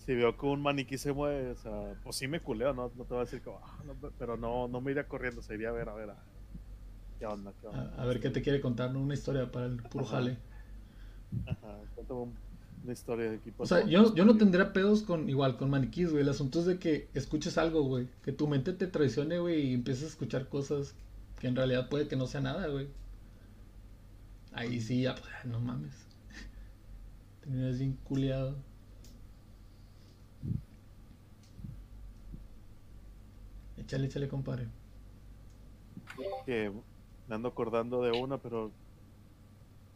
[0.05, 3.05] si veo que un maniquí se mueve, o sea, pues sí me culeo, no, no
[3.05, 3.79] te voy a decir que, ah,
[4.19, 6.17] pero no, no me iría corriendo, se iría a ver, a ver, a,
[7.19, 7.95] qué onda, qué onda.
[7.99, 9.01] A, ver qué te quiere contar, ¿no?
[9.01, 10.39] Una historia para el puro jale.
[11.47, 11.77] Ajá,
[12.83, 13.63] Una historia de equipo.
[13.63, 16.23] O sea, yo, yo no tendría pedos con igual con maniquís, güey.
[16.23, 18.09] El asunto es de que escuches algo, güey.
[18.25, 20.95] Que tu mente te traicione, güey, y empieces a escuchar cosas
[21.39, 22.89] que en realidad puede que no sea nada, güey.
[24.53, 25.95] Ahí sí, ya, pues, no mames.
[27.43, 28.57] Terminas bien culiado.
[33.91, 34.69] Échale, échale, compadre.
[36.47, 36.71] que
[37.27, 38.71] me ando acordando de una, pero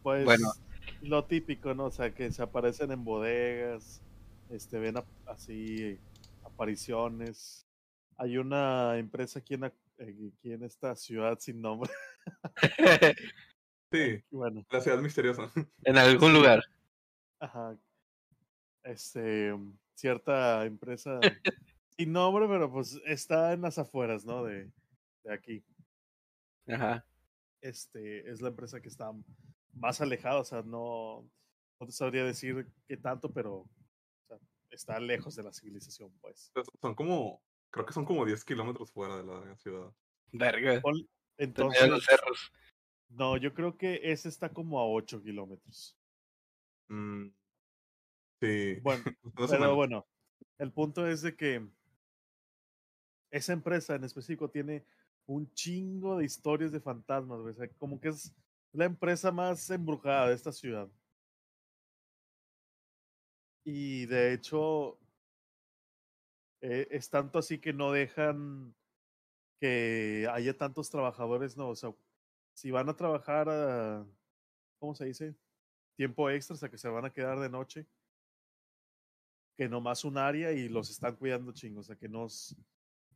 [0.03, 0.49] pues Bueno.
[1.01, 1.85] lo típico, ¿no?
[1.85, 4.03] O sea, que se aparecen en bodegas,
[4.51, 5.97] este, ven así
[6.43, 7.69] apariciones.
[8.17, 11.89] Hay una empresa aquí en, eh, aquí en esta ciudad sin nombre.
[13.93, 15.53] Sí, Bueno, la ciudad misteriosa.
[15.85, 16.65] en algún lugar.
[17.39, 17.77] ajá.
[18.83, 19.55] Este,
[19.95, 21.21] cierta empresa
[21.97, 24.45] sin nombre, pero pues está en las afueras, ¿no?
[24.45, 24.71] De,
[25.25, 25.65] de aquí.
[26.67, 27.05] Ajá.
[27.61, 29.13] este, es la empresa que está
[29.75, 31.29] más alejada, o sea, no,
[31.81, 33.71] no te sabría decir qué tanto, pero o
[34.27, 34.39] sea,
[34.71, 36.53] está lejos de la civilización, pues.
[36.81, 39.93] Son como, creo que son como 10 kilómetros fuera de la ciudad.
[40.33, 40.83] Verga.
[41.37, 42.53] Entonces, los cerros.
[43.09, 45.99] no, yo creo que ese está como a 8 kilómetros.
[46.89, 47.29] Mm,
[48.41, 48.81] sí.
[48.81, 49.05] Bueno,
[49.51, 50.07] pero bueno,
[50.59, 51.67] el punto es de que
[53.35, 54.85] esa empresa en específico tiene
[55.27, 58.33] un chingo de historias de fantasmas, o sea, como que es
[58.73, 60.89] la empresa más embrujada de esta ciudad.
[63.65, 64.99] Y de hecho,
[66.61, 68.73] eh, es tanto así que no dejan
[69.59, 71.93] que haya tantos trabajadores, no, o sea,
[72.55, 74.07] si van a trabajar
[74.79, 75.35] ¿cómo se dice?
[75.97, 77.87] Tiempo extra, o sea, que se van a quedar de noche,
[79.57, 82.29] que nomás un área y los están cuidando chingos, o sea, que no,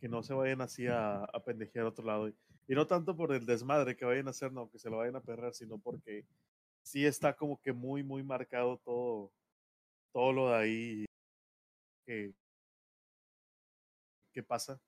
[0.00, 2.28] que no se vayan así a, a pendejear a otro lado.
[2.28, 5.16] Y no tanto por el desmadre que vayan a hacer, no, que se lo vayan
[5.16, 6.26] a perder, sino porque
[6.82, 9.32] sí está como que muy, muy marcado todo,
[10.12, 11.04] todo lo de ahí
[12.06, 12.32] que,
[14.32, 14.80] que pasa.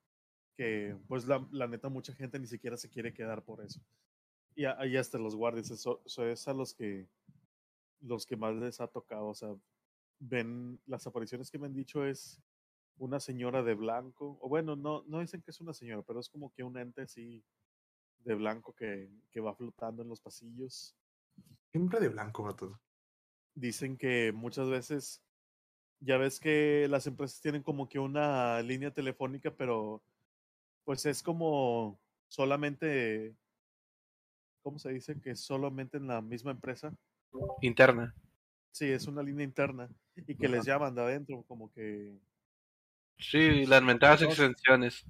[0.56, 3.80] Que pues la, la neta mucha gente ni siquiera se quiere quedar por eso.
[4.54, 7.08] Y ahí hasta los guardias, eso, eso es a los que
[8.00, 9.54] los que más les ha tocado, o sea,
[10.18, 12.40] ven las apariciones que me han dicho es
[13.00, 16.28] una señora de blanco, o bueno, no, no dicen que es una señora, pero es
[16.28, 17.42] como que un ente así
[18.18, 20.94] de blanco que, que va flotando en los pasillos.
[21.72, 22.78] Siempre de blanco, vato.
[23.54, 25.22] Dicen que muchas veces,
[26.00, 30.02] ya ves que las empresas tienen como que una línea telefónica, pero
[30.84, 33.34] pues es como solamente,
[34.62, 35.18] ¿cómo se dice?
[35.22, 36.94] Que solamente en la misma empresa.
[37.62, 38.14] Interna.
[38.72, 39.88] Sí, es una línea interna
[40.26, 42.20] y que les llaman de adentro, como que,
[43.20, 45.04] Sí, las mentadas extensiones.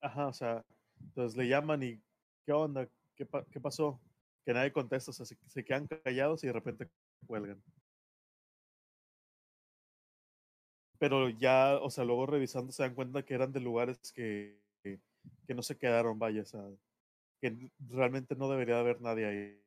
[0.00, 0.64] ajá, o sea,
[1.00, 2.02] entonces le llaman y,
[2.46, 2.88] ¿qué onda?
[3.16, 4.00] ¿Qué, pa- qué pasó?
[4.44, 6.88] Que nadie contesta, o sea, se, se quedan callados y de repente
[7.26, 7.62] cuelgan.
[10.98, 14.60] Pero ya, o sea, luego revisando se dan cuenta que eran de lugares que,
[15.46, 16.62] que no se quedaron, vaya, o sea,
[17.40, 19.62] que realmente no debería de haber nadie ahí.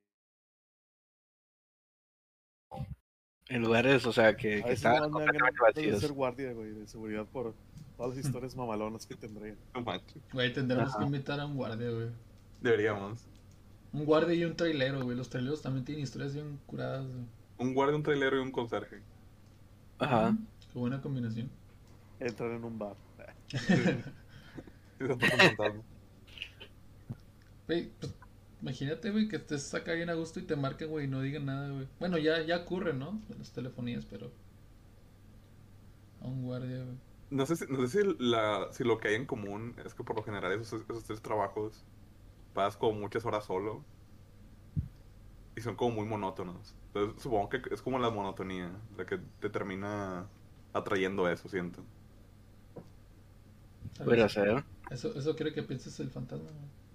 [3.53, 6.01] En lugares, o sea, que, A que dan completamente vacíos.
[6.01, 7.53] ser guardia, güey, de seguridad por
[7.95, 9.55] todas las historias mamalonas que tendría.
[9.75, 10.23] No manches.
[10.33, 10.97] Güey, tendremos Ajá.
[10.97, 12.07] que invitar a un guardia, güey.
[12.61, 13.23] Deberíamos.
[13.91, 15.15] Un guardia y un trailero, güey.
[15.15, 17.25] Los traileros también tienen historias bien curadas, güey.
[17.59, 19.01] Un guardia, un trailero y un conserje.
[19.99, 20.35] Ajá.
[20.71, 21.47] Qué buena combinación.
[22.19, 22.95] Entrar en un bar.
[27.67, 28.13] Güey, pues,
[28.63, 31.45] imagínate, güey, que estés acá bien a gusto y te marquen, güey, y no digan
[31.45, 31.87] nada, güey.
[31.99, 33.21] Bueno, ya, ya ocurre, ¿no?
[33.29, 34.31] En las telefonías, pero...
[36.21, 36.97] A un guardia, güey.
[37.29, 40.03] No sé, si, no sé si, la, si lo que hay en común es que
[40.03, 41.83] por lo general esos, esos tres trabajos
[42.53, 43.83] pasas como muchas horas solo
[45.57, 46.73] y son como muy monótonos.
[46.87, 50.27] Entonces supongo que es como la monotonía la que te termina
[50.71, 51.83] atrayendo eso, siento.
[53.93, 54.05] ¿sabes?
[54.05, 54.63] Pudiera ser.
[54.89, 56.49] Eso, eso quiere que pienses el fantasma.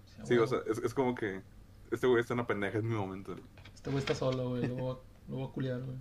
[0.07, 1.43] Sí, a Sí, o sea, es, es como que
[1.91, 3.37] este güey está en una pendeja, es mi momento.
[3.75, 4.67] Este güey está solo, güey.
[4.67, 5.99] Lo voy a, lo voy a culiar, güey.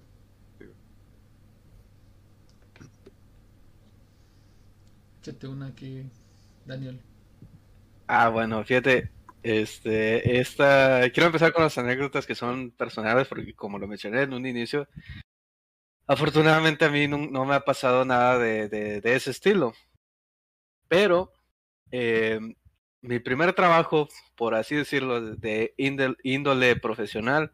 [5.21, 6.10] Échate una aquí,
[6.65, 7.02] Daniel.
[8.08, 9.12] Ah, bueno, fíjate,
[9.43, 14.34] este, esta, quiero empezar con las anécdotas que son personales, porque como lo mencioné en
[14.34, 14.88] un inicio,
[16.06, 19.73] afortunadamente a mí no, no me ha pasado nada de, de, de ese estilo.
[20.88, 21.34] Pero
[21.91, 22.39] eh,
[23.01, 25.73] mi primer trabajo, por así decirlo, de-
[26.23, 27.51] índole profesional,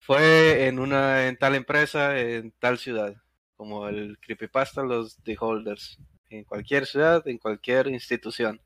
[0.00, 3.14] fue en una, en tal empresa, en tal ciudad,
[3.56, 5.98] como el Creepypasta, los The Holders,
[6.30, 8.60] en cualquier ciudad, en cualquier institución.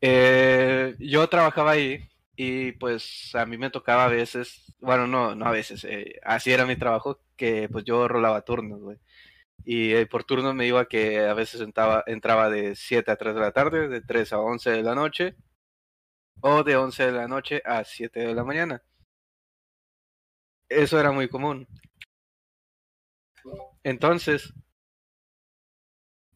[0.00, 5.44] Eh, yo trabajaba ahí y pues a mí me tocaba a veces, bueno, no, no
[5.46, 8.98] a veces, eh, así era mi trabajo, que pues yo rolaba turnos, güey.
[9.64, 13.34] Y eh, por turno me iba que a veces entraba, entraba de 7 a 3
[13.34, 15.36] de la tarde, de 3 a 11 de la noche,
[16.40, 18.82] o de 11 de la noche a 7 de la mañana.
[20.68, 21.66] Eso era muy común.
[23.82, 24.52] Entonces,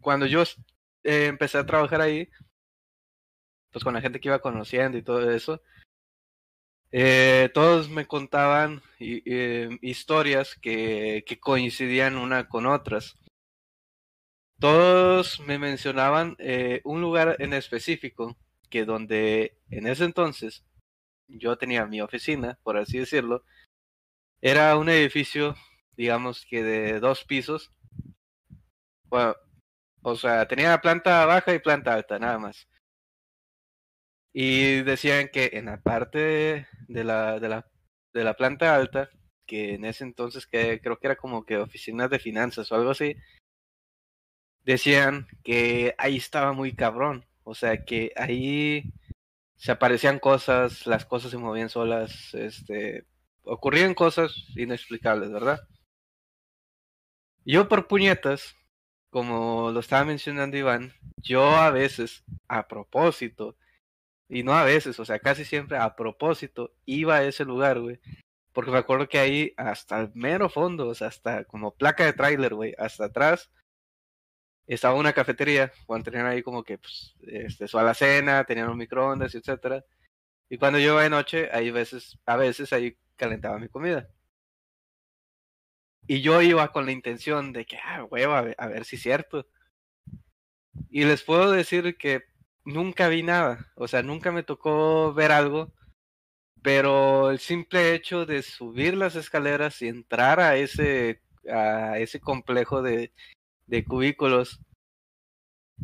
[0.01, 0.43] cuando yo
[1.05, 2.29] eh, empecé a trabajar ahí,
[3.71, 5.63] pues con la gente que iba conociendo y todo eso,
[6.97, 13.17] eh, todos me contaban eh, historias que, que, coincidían una con otras.
[14.61, 18.37] Todos me mencionaban eh, un lugar en específico
[18.71, 20.65] que donde en ese entonces
[21.27, 23.45] yo tenía mi oficina, por así decirlo,
[24.41, 25.57] era un edificio,
[25.97, 27.73] digamos que de dos pisos.
[29.07, 29.35] Bueno,
[30.03, 32.69] o sea, tenía planta baja y planta alta, nada más.
[34.35, 37.71] Y decían que en la parte de la, de la,
[38.13, 39.09] de la planta alta,
[39.47, 42.91] que en ese entonces que creo que era como que oficinas de finanzas o algo
[42.91, 43.17] así,
[44.65, 47.25] decían que ahí estaba muy cabrón.
[47.45, 48.93] O sea que ahí
[49.57, 53.07] se aparecían cosas, las cosas se movían solas, este,
[53.45, 55.61] ocurrían cosas inexplicables, ¿verdad?
[57.45, 58.57] Yo por puñetas,
[59.11, 63.57] como lo estaba mencionando Iván, yo a veces, a propósito,
[64.29, 68.01] y no a veces, o sea, casi siempre a propósito iba a ese lugar, güey.
[68.53, 72.13] Porque me acuerdo que ahí hasta el mero fondo, o sea, hasta como placa de
[72.13, 73.51] tráiler, güey, hasta atrás,
[74.67, 79.35] estaba una cafetería, cuando tenían ahí como que, pues, este, su alacena, tenían un microondas,
[79.35, 79.85] etcétera.
[80.49, 84.09] Y cuando yo iba de noche, ahí veces, a veces ahí calentaba mi comida.
[86.07, 88.97] Y yo iba con la intención de que, ah, huevo, a ver, a ver si
[88.97, 89.47] es cierto.
[90.91, 92.25] Y les puedo decir que
[92.65, 95.73] nunca vi nada, o sea, nunca me tocó ver algo,
[96.63, 102.83] pero el simple hecho de subir las escaleras y entrar a ese, a ese complejo
[102.83, 103.13] de,
[103.67, 104.61] de cubículos,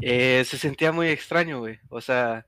[0.01, 1.79] eh, se sentía muy extraño, güey.
[1.89, 2.47] O sea,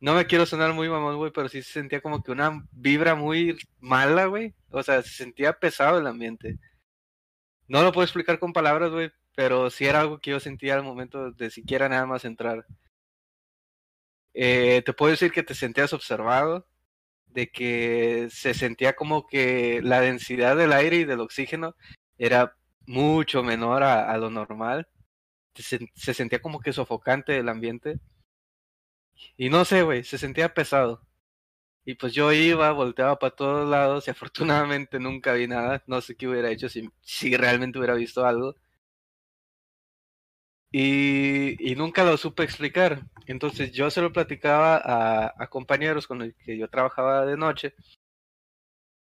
[0.00, 3.14] no me quiero sonar muy mamón, güey, pero sí se sentía como que una vibra
[3.14, 4.54] muy mala, güey.
[4.70, 6.58] O sea, se sentía pesado el ambiente.
[7.68, 10.82] No lo puedo explicar con palabras, güey, pero sí era algo que yo sentía al
[10.82, 12.66] momento de siquiera nada más entrar.
[14.34, 16.66] Eh, te puedo decir que te sentías observado,
[17.26, 21.76] de que se sentía como que la densidad del aire y del oxígeno
[22.18, 24.88] era mucho menor a, lo normal.
[25.54, 27.98] Se, se, sentía como que sofocante el ambiente.
[29.36, 31.02] Y no sé, güey, se sentía pesado.
[31.84, 35.82] Y pues yo iba, volteaba para todos lados y afortunadamente nunca vi nada.
[35.86, 38.56] No sé qué hubiera hecho si realmente hubiera visto algo.
[40.70, 43.02] Y, y, nunca lo supe explicar.
[43.26, 47.74] Entonces yo se lo platicaba a, a, compañeros con los que yo trabajaba de noche.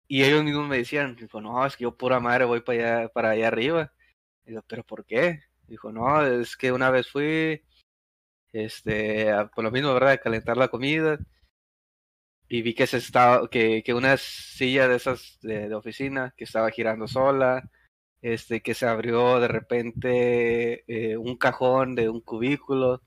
[0.07, 3.09] Y ellos mismos me decían, dijo, no, es que yo pura madre voy para allá,
[3.09, 3.93] para allá arriba.
[4.45, 5.43] digo, pero ¿por qué?
[5.67, 7.63] Dijo, no, es que una vez fui,
[8.53, 10.13] este, por lo mismo, ¿verdad?
[10.13, 11.19] De calentar la comida.
[12.49, 16.45] Y vi que se estaba, que, que una silla de esas de, de oficina que
[16.45, 17.71] estaba girando sola
[18.23, 23.03] este, que se abrió de repente eh, un cajón de un cubículo,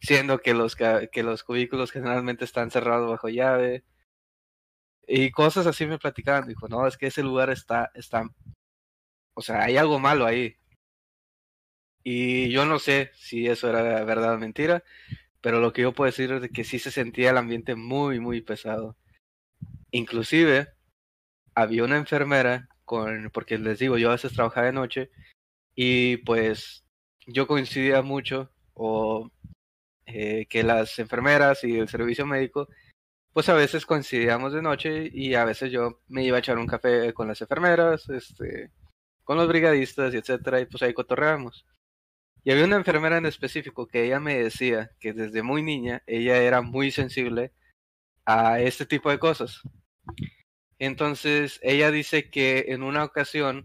[0.00, 3.84] siendo que los, que los cubículos generalmente están cerrados bajo llave.
[5.08, 6.48] Y cosas así me platicaban.
[6.48, 8.28] Dijo, no, es que ese lugar está, está,
[9.34, 10.56] o sea, hay algo malo ahí.
[12.02, 14.84] Y yo no sé si eso era verdad o mentira,
[15.40, 18.40] pero lo que yo puedo decir es que sí se sentía el ambiente muy, muy
[18.42, 18.96] pesado.
[19.90, 20.68] Inclusive,
[21.54, 25.10] había una enfermera con, porque les digo, yo a veces trabajaba de noche
[25.74, 26.86] y pues
[27.26, 29.30] yo coincidía mucho o
[30.06, 32.68] eh, que las enfermeras y el servicio médico
[33.36, 36.66] pues a veces coincidíamos de noche y a veces yo me iba a echar un
[36.66, 38.70] café con las enfermeras, este,
[39.24, 41.66] con los brigadistas y etcétera, y pues ahí cotorreábamos.
[42.44, 46.38] Y había una enfermera en específico que ella me decía que desde muy niña ella
[46.38, 47.52] era muy sensible
[48.24, 49.60] a este tipo de cosas.
[50.78, 53.64] Entonces ella dice que en una ocasión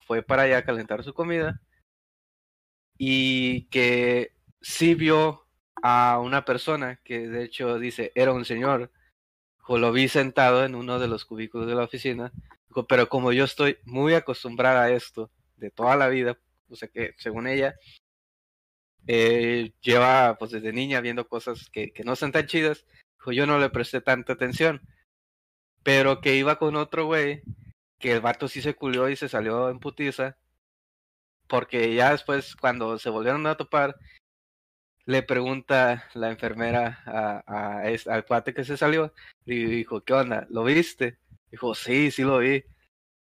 [0.00, 1.60] fue para allá a calentar su comida
[2.96, 5.46] y que sí vio
[5.82, 8.90] a una persona que de hecho dice era un señor,
[9.68, 12.32] lo vi sentado en uno de los cubículos de la oficina,
[12.88, 16.38] pero como yo estoy muy acostumbrada a esto de toda la vida,
[16.70, 17.74] o sea que según ella,
[19.06, 22.86] eh, lleva pues desde niña viendo cosas que, que no son tan chidas,
[23.30, 24.80] yo no le presté tanta atención
[25.88, 27.40] pero que iba con otro güey,
[27.98, 30.36] que el vato sí se culió y se salió en putiza,
[31.46, 33.96] porque ya después, cuando se volvieron a topar,
[35.06, 39.14] le pregunta la enfermera al cuate que se salió
[39.46, 40.46] y dijo, ¿qué onda?
[40.50, 41.20] ¿Lo viste?
[41.50, 42.64] Dijo, sí, sí lo vi.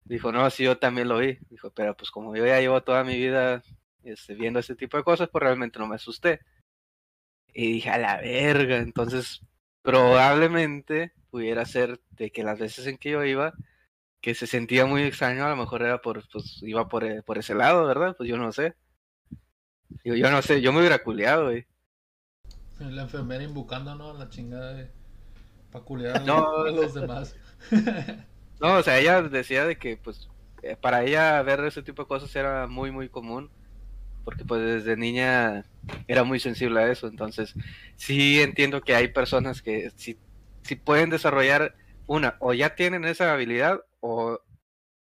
[0.06, 1.38] Dijo, no, sí, yo también lo vi.
[1.52, 3.62] Dijo, pero pues como yo ya llevo toda mi vida
[4.02, 6.40] este, viendo este tipo de cosas, pues realmente no me asusté.
[7.54, 9.42] Y dije, a la verga, entonces
[9.84, 13.54] probablemente pudiera ser de que las veces en que yo iba,
[14.22, 17.38] que se sentía muy extraño, a lo mejor era por, pues iba por, e- por
[17.38, 18.16] ese lado, ¿verdad?
[18.18, 18.76] Pues yo no sé.
[20.04, 21.66] Yo no sé, yo me hubiera culeado, güey.
[22.80, 24.14] La enfermera invocando, ¿no?
[24.14, 24.90] La chingada de.
[25.72, 26.48] Pa' culiar a No.
[26.66, 27.36] a los demás.
[28.60, 30.28] No, o sea, ella decía de que, pues,
[30.64, 33.50] eh, para ella ver ese tipo de cosas era muy, muy común,
[34.26, 35.66] porque pues desde niña
[36.08, 37.54] era muy sensible a eso, entonces
[37.96, 40.18] sí entiendo que hay personas que sí,
[40.64, 41.76] sí pueden desarrollar
[42.08, 44.40] una, o ya tienen esa habilidad, o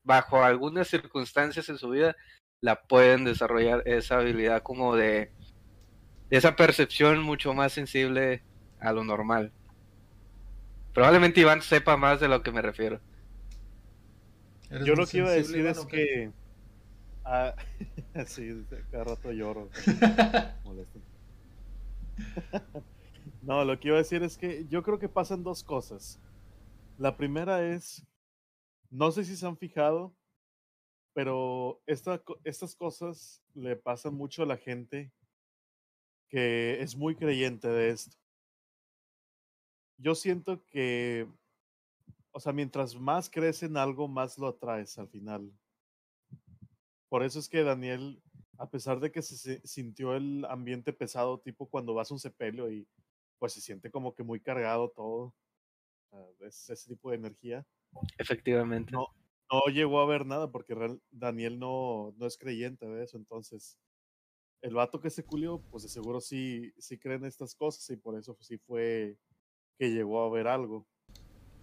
[0.05, 2.17] bajo algunas circunstancias en su vida
[2.61, 5.33] la pueden desarrollar esa habilidad como de,
[6.31, 8.43] de esa percepción mucho más sensible
[8.81, 9.53] a lo normal.
[10.95, 13.01] Probablemente Iván sepa más de lo que me refiero.
[14.85, 16.31] Yo lo que iba a decir Iván, es que.
[17.25, 17.55] Ah,
[18.27, 19.69] sí, cada rato lloro.
[20.65, 21.01] Molesto.
[23.43, 26.21] No, lo que iba a decir es que yo creo que pasan dos cosas.
[26.99, 28.07] La primera es.
[28.91, 30.15] No sé si se han fijado,
[31.15, 35.13] pero estas cosas le pasan mucho a la gente
[36.29, 38.17] que es muy creyente de esto.
[39.99, 41.29] Yo siento que,
[42.33, 45.53] o sea, mientras más crees en algo, más lo atraes al final.
[47.09, 48.23] Por eso es que Daniel,
[48.59, 52.71] a pesar de que se- sintió el ambiente pesado, tipo cuando vas a un sepelio
[52.71, 52.87] y
[53.43, 55.35] pues se siente como que muy cargado todo,
[56.13, 57.67] sea, es ese tipo de energía,
[58.17, 58.93] Efectivamente.
[58.93, 59.09] No.
[59.51, 63.17] no llegó a ver nada porque real- Daniel no, no es creyente de eso.
[63.17, 63.81] Entonces,
[64.61, 67.97] el vato que se culió, pues de seguro sí, sí cree en estas cosas y
[67.97, 69.19] por eso sí fue
[69.77, 70.87] que llegó a ver algo.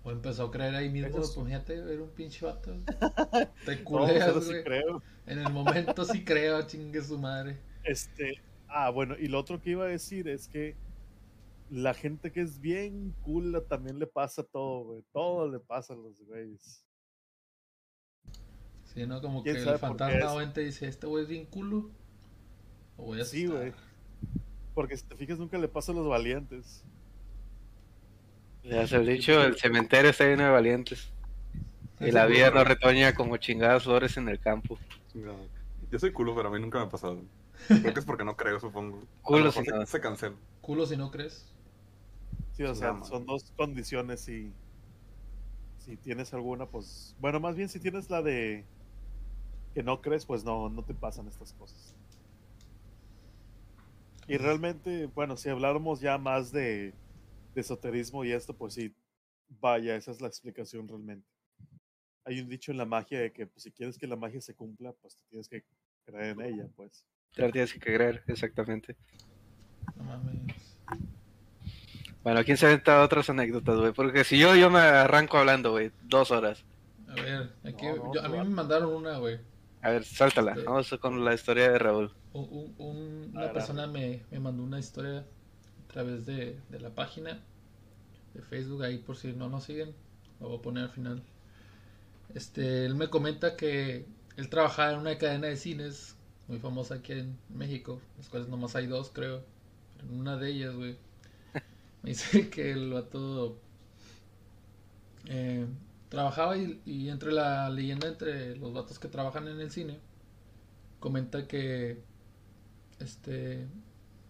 [0.03, 2.73] O empezó a creer ahí mismo, pues fíjate, era un pinche vato.
[3.65, 5.01] Te No, culeas, pero sí creo.
[5.27, 7.57] En el momento sí creo, chingue su madre.
[7.85, 8.33] Este,
[8.67, 10.75] ah, bueno, y lo otro que iba a decir es que
[11.69, 15.03] la gente que es bien cool también le pasa todo, güey.
[15.11, 16.83] Todo le pasa a los güeyes.
[18.85, 19.21] Sí, ¿no?
[19.21, 20.25] Como que ¿Quién el fantasma es?
[20.25, 21.89] o ente dice, este güey es bien culo.
[22.97, 23.59] O voy a Sí, asustar".
[23.69, 23.73] güey.
[24.73, 26.83] Porque si te fijas, nunca le pasa a los valientes.
[28.63, 31.11] Ya se ha dicho, el cementerio está lleno de valientes.
[31.99, 34.77] Y la vida no retoña como chingadas flores en el campo.
[35.91, 37.21] Yo soy culo, pero a mí nunca me ha pasado.
[37.67, 39.03] Creo que es porque no creo, supongo.
[39.21, 39.85] Culo si no.
[39.85, 40.35] se cancela.
[40.61, 41.45] Culo si no crees.
[42.59, 44.51] Sí, o sea, son dos condiciones y
[45.77, 48.65] si tienes alguna, pues, bueno, más bien si tienes la de
[49.73, 51.95] que no crees, pues no, no te pasan estas cosas.
[54.27, 56.93] Y realmente, bueno, si habláramos ya más de,
[57.55, 58.93] de esoterismo y esto, pues sí,
[59.61, 61.29] vaya, esa es la explicación realmente.
[62.25, 64.53] Hay un dicho en la magia de que pues, si quieres que la magia se
[64.53, 65.63] cumpla, pues tú tienes que
[66.03, 67.05] creer en ella, pues.
[67.33, 68.97] Te la tienes que creer, exactamente.
[69.95, 70.77] No mames.
[72.23, 73.93] Bueno, ¿quién se ha inventado otras anécdotas, güey?
[73.93, 76.63] Porque si yo, yo me arranco hablando, güey, dos horas.
[77.07, 79.39] A ver, aquí, No, no, yo- a mí me mandaron una, güey.
[79.81, 80.55] A ver, sáltala.
[80.55, 80.61] Sí.
[80.65, 82.11] Vamos con la historia de Raúl.
[82.33, 86.59] Un- un- un- A una ver, persona me, me mandó una historia a través de,
[86.69, 87.39] de la página
[88.33, 89.95] de Facebook, ahí por si no nos siguen,
[90.39, 91.23] lo voy a poner al final.
[92.35, 94.05] Este, él me comenta que
[94.37, 96.15] él trabajaba en una cadena de cines
[96.47, 99.43] muy famosa aquí en México, las cuales nomás hay dos, creo.
[99.97, 100.97] Pero en una de ellas, güey,
[102.03, 103.57] me dice que el vato
[105.25, 105.65] eh,
[106.09, 109.99] trabajaba y, entre la leyenda entre los vatos que trabajan en el cine,
[110.99, 112.01] comenta que
[112.99, 113.67] este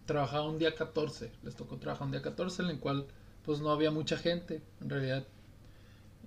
[0.06, 3.06] trabajaba un día 14, les tocó trabajar un día 14 en el cual
[3.44, 5.26] pues no había mucha gente, en realidad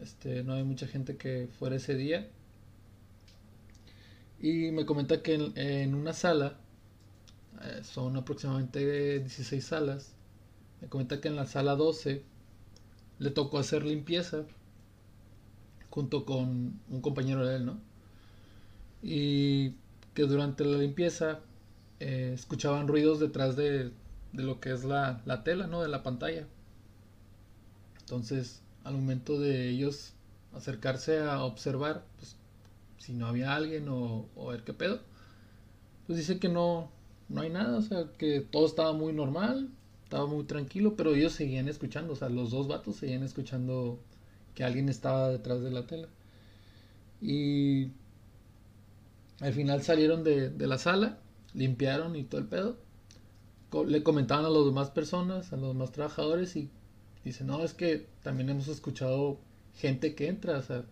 [0.02, 2.30] este no había mucha gente que fuera ese día.
[4.40, 6.58] Y me comenta que en, en una sala
[7.62, 10.14] eh, son aproximadamente 16 salas.
[10.84, 12.24] Me comenta que en la sala 12
[13.20, 14.44] le tocó hacer limpieza
[15.90, 17.80] junto con un compañero de él, ¿no?
[19.02, 19.76] Y
[20.14, 21.40] que durante la limpieza
[22.02, 23.92] eh, escuchaban ruidos detrás de,
[24.34, 25.82] de lo que es la, la tela, ¿no?
[25.82, 26.48] De la pantalla.
[28.02, 30.12] Entonces, al momento de ellos
[30.54, 32.36] acercarse a observar, pues,
[32.98, 35.00] si no había alguien o, ver qué pedo,
[36.08, 36.92] pues dice que no,
[37.30, 39.70] no hay nada, o sea, que todo estaba muy normal,
[40.14, 44.00] estaba muy tranquilo, pero ellos seguían escuchando, o sea, los dos vatos seguían escuchando
[44.54, 46.08] que alguien estaba detrás de la tela.
[47.20, 47.90] Y
[49.40, 51.18] al final salieron de, de la sala,
[51.56, 52.78] limpiaron y todo el pedo.
[53.88, 56.70] le comentaban a las demás personas, a los demás trabajadores y
[57.26, 59.40] dicen, no, es que también hemos escuchado
[59.76, 60.86] gente que entra, o sea,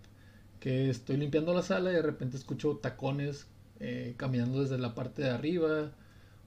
[0.59, 3.45] que estoy limpiando la sala y de repente escucho tacones
[3.79, 5.91] eh, caminando desde la parte de arriba,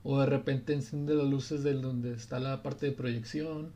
[0.04, 3.72] o de repente enciende las luces de donde está la parte de proyección,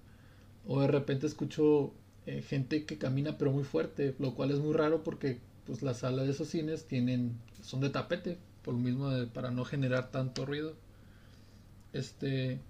[0.67, 1.93] o de repente escucho
[2.27, 5.99] eh, gente que camina pero muy fuerte, lo cual es muy raro porque pues las
[5.99, 10.11] salas de esos cines tienen son de tapete, por lo mismo de- para no generar
[10.13, 10.75] tanto ruido.
[11.93, 12.61] Este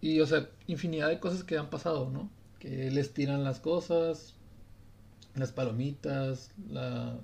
[0.00, 2.30] y o sea, infinidad de cosas que han pasado, ¿no?
[2.60, 4.34] Que les tiran las cosas,
[5.34, 6.50] las palomitas,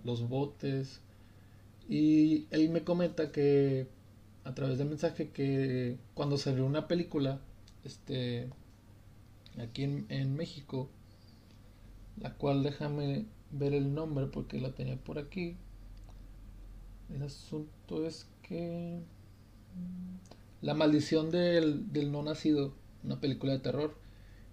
[0.04, 1.00] los botes.
[1.88, 3.88] Y él me comenta que
[4.44, 7.40] a través del mensaje que cuando salió una película,
[7.82, 8.50] este,
[9.58, 10.88] aquí en, México,
[12.20, 15.56] la cual déjame ver el nombre porque la tenía por aquí.
[17.14, 19.00] El asunto es que
[20.62, 23.96] La maldición del, del no nacido, una película de terror,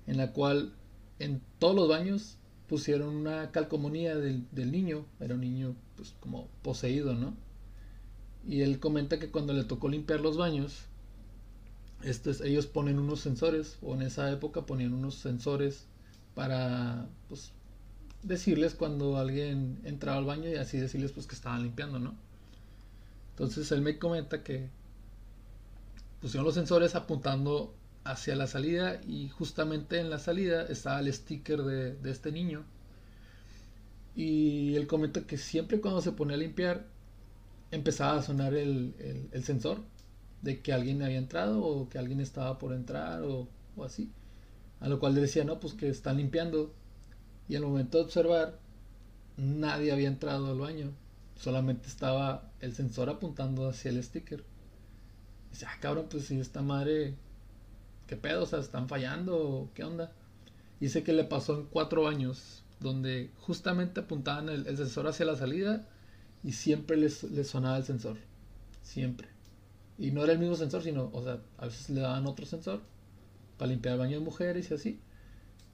[0.08, 0.74] en la cual
[1.20, 2.38] en todos los baños
[2.68, 7.36] pusieron una calcomanía del, del niño, era un niño pues como poseído, ¿no?
[8.48, 10.86] Y él comenta que cuando le tocó limpiar los baños,
[12.04, 15.86] estos, ellos ponen unos sensores, o en esa época ponían unos sensores
[16.34, 17.52] para pues,
[18.24, 22.16] decirles cuando alguien entraba al baño y así decirles pues que estaban limpiando, ¿no?
[23.32, 24.70] Entonces él me comenta que
[26.22, 27.74] pusieron los sensores apuntando
[28.04, 32.64] hacia la salida y justamente en la salida estaba el sticker de, de este niño.
[34.16, 36.86] Y él comenta que siempre cuando se ponía a limpiar
[37.72, 38.96] empezaba a sonar el,
[39.32, 39.80] el- sensor
[40.42, 44.12] de que alguien había entrado o que alguien estaba por entrar o, o así.
[44.82, 46.74] A lo cual le decía, no, pues que están limpiando.
[47.50, 48.60] Y al momento de observar,
[49.38, 50.92] nadie había entrado al baño.
[51.36, 54.44] Solamente estaba el sensor apuntando hacia el sticker.
[55.52, 57.16] Dice, ah, cabrón, pues si esta madre,
[58.08, 58.44] ¿qué pedo?
[58.44, 59.72] O sea, ¿están fallando?
[59.76, 60.14] ¿Qué onda?
[60.80, 65.36] Dice que le pasó en cuatro años, donde justamente apuntaban el, el sensor hacia la
[65.38, 65.88] salida
[66.44, 68.18] y siempre les, les sonaba el sensor.
[68.84, 69.30] Siempre.
[70.00, 72.82] Y no era el mismo sensor, sino, o sea, a veces le daban otro sensor
[73.58, 75.00] para limpiar el baño de mujeres y así.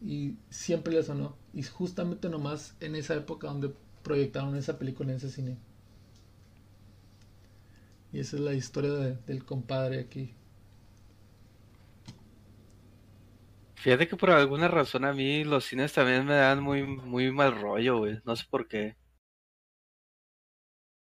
[0.02, 1.36] Y siempre le sonó.
[1.54, 5.58] Y justamente nomás en esa época donde proyectaron esa película en ese cine.
[8.12, 10.34] Y esa es la historia de- del compadre aquí.
[13.76, 17.60] Fíjate que por alguna razón a mí los cines también me dan muy, muy mal
[17.60, 18.20] rollo, güey.
[18.26, 18.98] No sé por qué.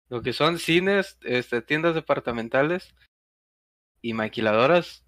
[0.09, 2.95] Lo que son cines, este, tiendas departamentales
[4.01, 5.03] y maquiladoras,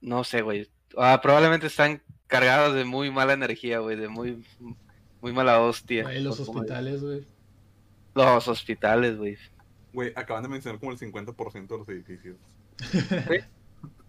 [0.00, 0.70] no sé, güey.
[0.96, 4.44] Ah, probablemente están cargados de muy mala energía, güey, de muy,
[5.20, 6.08] muy mala hostia.
[6.08, 7.26] Ahí los hospitales, güey.
[8.14, 9.38] Los hospitales, güey.
[9.92, 12.36] Güey, acaban de mencionar como el 50% de los edificios.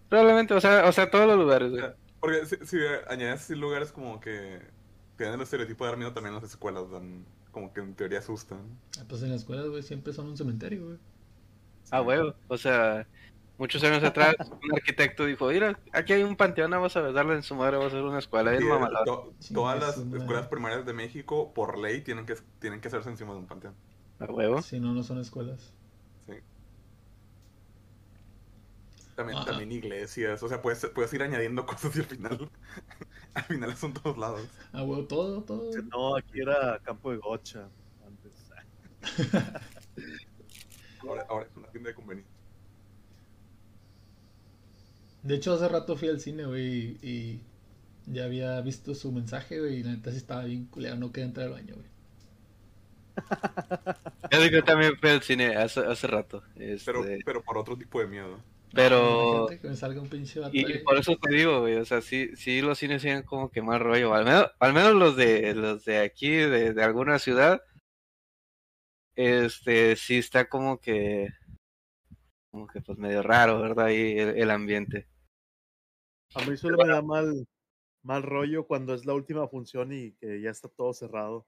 [0.08, 1.84] Probablemente, o sea, o sea, todos los lugares, güey.
[2.20, 2.78] Porque si, si
[3.08, 4.60] añades así lugares como que
[5.16, 8.58] tienen el estereotipo de dar miedo, también las escuelas dan, como que en teoría asustan.
[8.98, 10.98] Ah, Pues en las escuelas, güey, siempre son un cementerio, güey.
[11.90, 12.34] Ah, huevo.
[12.48, 13.06] O sea,
[13.58, 17.42] muchos años atrás, un arquitecto dijo, mira, aquí hay un panteón, vamos a darle en
[17.42, 18.50] su madre, vamos a hacer una escuela.
[18.52, 19.04] Sí, bien mamalón".
[19.04, 22.88] to- Sí, todas las una- escuelas primarias de México, por ley, tienen que, tienen que
[22.88, 23.74] hacerse encima de un panteón.
[24.18, 24.62] A huevo.
[24.62, 25.72] Si no, no son escuelas.
[26.26, 26.34] Sí.
[29.14, 29.44] También, Ah.
[29.44, 32.50] también iglesias, o sea, puedes, puedes ir añadiendo cosas y al final,
[33.34, 34.48] al final son todos lados.
[34.72, 35.70] Ah, güey, todo, todo.
[35.90, 37.68] No, aquí era campo de gocha.
[38.06, 38.32] Antes.
[41.06, 42.34] Ahora, ahora es una tienda de conveniencia.
[45.22, 47.46] De hecho, hace rato fui al cine, güey, y, y
[48.06, 51.26] ya había visto su mensaje, güey, y la neta sí estaba bien culero, no quería
[51.28, 51.88] entrar al baño, güey.
[54.30, 56.42] Yo digo que también fui al cine hace, hace rato.
[56.56, 58.44] Este, Pero, pero por otro tipo de miedo.
[58.74, 59.48] Pero...
[59.48, 62.00] Imagínate que me salga un pinche vato Y por eso te digo, güey, o sea,
[62.00, 65.54] sí, sí los cines tienen como que mal rollo, al menos, al menos los de
[65.54, 67.62] los de aquí, de, de alguna ciudad,
[69.14, 71.28] este, sí está como que,
[72.50, 73.86] como que pues medio raro, ¿verdad?
[73.86, 75.08] Ahí el, el ambiente.
[76.34, 77.46] A mí solo me da mal,
[78.02, 81.46] mal rollo cuando es la última función y que ya está todo cerrado.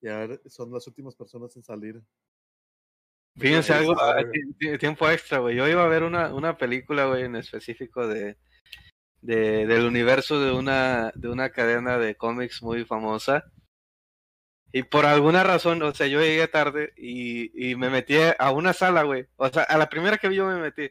[0.00, 2.02] Ya son las últimas personas en salir.
[3.38, 3.94] Fíjense algo,
[4.80, 8.36] tiempo extra, güey, yo iba a ver una, una película, güey, en específico de,
[9.20, 13.44] de, del universo de una, de una cadena de cómics muy famosa.
[14.72, 18.72] Y por alguna razón, o sea, yo llegué tarde y, y me metí a una
[18.72, 19.26] sala, güey.
[19.36, 20.90] O sea, a la primera que vi yo me metí.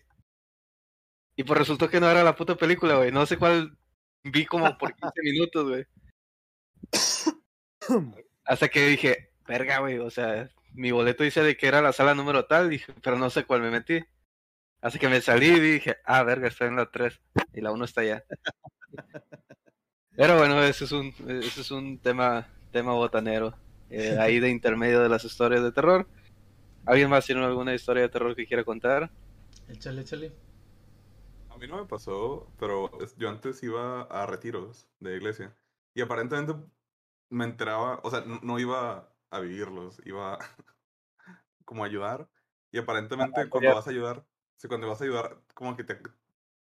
[1.35, 3.11] Y pues resultó que no era la puta película, güey.
[3.11, 3.77] No sé cuál
[4.23, 5.85] vi como por 15 minutos, güey.
[8.45, 12.15] Hasta que dije, verga, güey, o sea, mi boleto dice de que era la sala
[12.15, 14.03] número tal, dije, pero no sé cuál me metí.
[14.81, 17.21] Así que me salí y dije, ah, verga, estoy en la 3
[17.53, 18.25] y la 1 está allá.
[20.15, 23.57] Pero bueno, ese es un, ese es un tema, tema botanero.
[23.89, 26.09] eh, ahí de intermedio de las historias de terror.
[26.85, 29.11] ¿Alguien más tiene alguna historia de terror que quiera contar?
[29.67, 30.31] Échale, échale.
[31.49, 35.55] A mí no me pasó, pero yo antes iba a retiros de iglesia.
[35.93, 36.53] Y aparentemente
[37.29, 40.39] me enteraba, o sea, no, no iba a vivirlos, iba
[41.65, 42.29] como a ayudar.
[42.71, 43.75] Y aparentemente cuando apoyar.
[43.75, 46.01] vas a ayudar, sí, cuando vas a ayudar, como que te,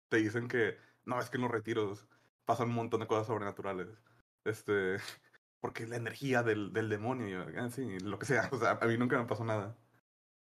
[0.10, 2.08] te dicen que, no, es que en los retiros
[2.46, 4.04] pasan un montón de cosas sobrenaturales.
[4.46, 4.98] Este,
[5.62, 8.50] porque es la energía del, del demonio, y "Ah, sí, lo que sea.
[8.54, 9.78] O sea, a mí nunca me pasó nada.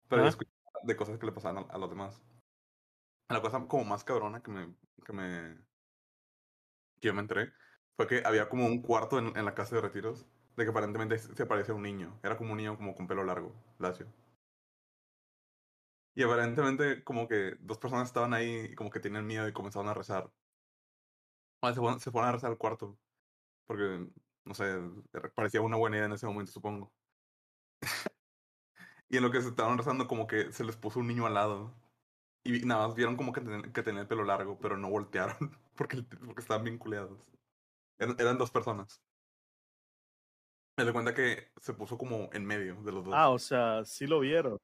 [0.10, 0.30] Pero yo Ajá.
[0.30, 0.52] escuché
[0.84, 2.22] de cosas que le pasaban a, a los demás.
[3.28, 5.66] La cosa como más cabrona que me, que me,
[7.00, 7.54] que yo me enteré
[7.96, 10.26] fue que había como un cuarto en, en la casa de retiros
[10.56, 12.20] de que aparentemente se parecía a un niño.
[12.24, 14.08] Era como un niño como con pelo largo, lacio.
[16.16, 19.90] Y aparentemente como que dos personas estaban ahí y como que tenían miedo y comenzaron
[19.90, 20.32] a rezar.
[21.62, 22.98] Sea, se fueron, a rezar al cuarto.
[23.66, 24.08] Porque,
[24.46, 24.66] no sé,
[25.36, 26.92] parecía una buena idea en ese momento, supongo.
[29.10, 31.34] y en lo que se estaban rezando como que se les puso un niño al
[31.36, 31.74] lado.
[32.44, 33.42] Y nada más vieron como que,
[33.74, 37.32] que tenía el pelo largo, pero no voltearon porque, porque estaban bien culeados.
[37.98, 39.02] Eran dos personas.
[40.78, 43.14] Me doy cuenta que se puso como en medio de los dos.
[43.16, 44.58] Ah, o sea, sí lo vieron.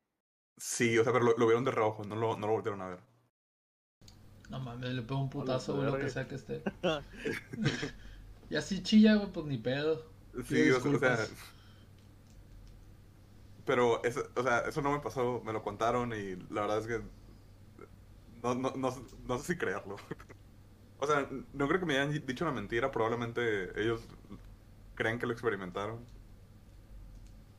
[0.57, 2.89] Sí, o sea, pero lo, lo vieron de reojo, no lo, no lo voltearon a
[2.89, 2.99] ver.
[4.49, 6.63] No mames, le pego un putazo, güey, lo que sea que esté.
[8.49, 10.03] y así chilla, güey, pues ni pedo.
[10.45, 11.31] Sí, o sea, o sea, disculpas.
[13.65, 16.87] Pero eso, o sea, eso no me pasó, me lo contaron y la verdad es
[16.87, 17.01] que
[18.43, 18.95] no, no, no,
[19.27, 19.95] no sé si creerlo.
[21.01, 24.01] O sea, no creo que me hayan dicho una mentira, probablemente ellos
[24.99, 26.05] creen que lo experimentaron.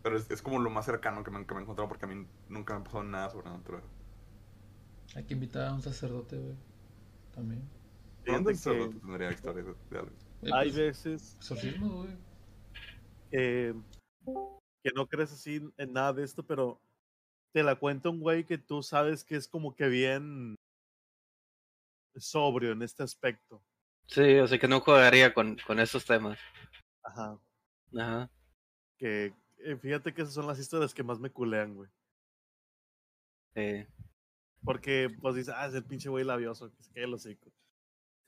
[0.03, 2.09] Pero es, es como lo más cercano que me, que me he encontrado porque a
[2.09, 3.82] mí nunca me ha pasado nada sobrenatural.
[5.14, 6.55] Hay que invitar a un sacerdote, güey.
[7.34, 7.62] También.
[8.26, 10.12] ¿Dónde Fíjate que tendría historias de, de algo?
[10.43, 12.16] Güey, hay pues, veces Exorcismo, güey.
[13.30, 13.74] que,
[14.84, 16.78] que no crees así en nada de esto, pero
[17.53, 20.57] te la cuenta un güey que tú sabes que es como que bien
[22.16, 23.62] sobrio en este aspecto.
[24.07, 26.38] Sí, o sea que no jugaría con, con estos temas.
[27.11, 27.38] Ajá.
[27.96, 28.30] Ajá.
[28.96, 31.90] Que eh, fíjate que esas son las historias que más me culean, güey.
[33.54, 33.86] Sí.
[34.64, 37.52] Porque, pues dices, ah, es el pinche güey labioso, que se cae el hocico.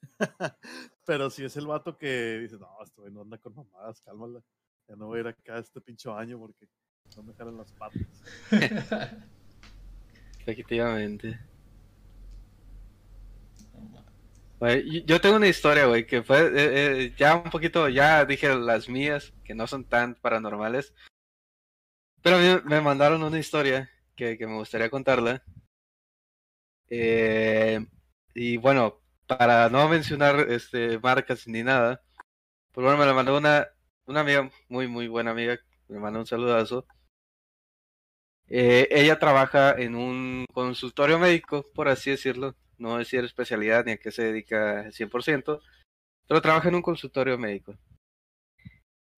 [1.06, 4.42] Pero si es el vato que dice, no, este güey no anda con mamadas, cálmala.
[4.88, 6.66] Ya no voy a ir acá este pinche baño porque
[7.16, 8.02] no me jalan las patas.
[10.40, 11.38] Efectivamente.
[13.72, 14.12] No mames.
[15.06, 16.50] Yo tengo una historia, güey, que fue eh,
[17.06, 20.94] eh, ya un poquito, ya dije las mías, que no son tan paranormales.
[22.22, 25.42] Pero mí me mandaron una historia que, que me gustaría contarla.
[26.90, 27.84] Eh,
[28.34, 32.02] y bueno, para no mencionar este marcas ni nada,
[32.72, 33.68] pues bueno, me la mandó una,
[34.06, 35.58] una amiga, muy, muy buena amiga,
[35.88, 36.86] me mandó un saludazo.
[38.46, 42.54] Ella trabaja en un consultorio médico, por así decirlo.
[42.82, 45.60] No decir especialidad ni a qué se dedica al 100%,
[46.26, 47.78] pero trabaja en un consultorio médico.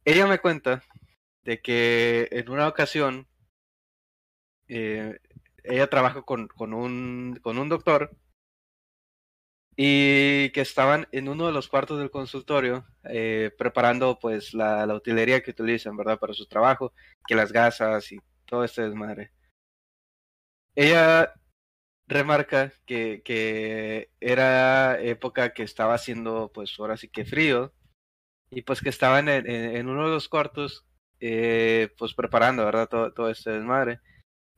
[0.04, 0.82] Ella me cuenta
[1.44, 3.26] de que en una ocasión
[4.68, 5.18] eh,
[5.62, 8.14] ella trabaja con, con, un, con un doctor
[9.76, 14.94] y que estaban en uno de los cuartos del consultorio eh, preparando pues la, la
[14.94, 16.18] utilería que utilizan, ¿verdad?
[16.18, 16.92] Para su trabajo,
[17.26, 19.32] que las gasas y todo este desmadre.
[20.74, 21.32] Ella
[22.06, 27.72] remarca que, que era época que estaba haciendo pues ahora sí que frío
[28.50, 30.86] y pues que estaban en, en, uno de los cuartos
[31.20, 32.88] eh, pues preparando, ¿verdad?
[32.88, 34.00] Todo, todo este desmadre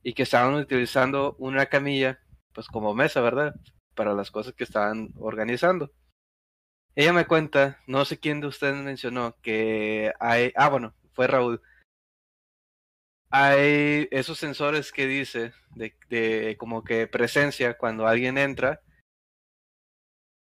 [0.03, 2.19] y que estaban utilizando una camilla
[2.53, 3.55] pues como mesa, ¿verdad?
[3.95, 5.91] Para las cosas que estaban organizando.
[6.95, 11.61] Ella me cuenta, no sé quién de ustedes mencionó que hay, ah bueno, fue Raúl,
[13.29, 18.81] hay esos sensores que dice de, como que presencia cuando alguien entra.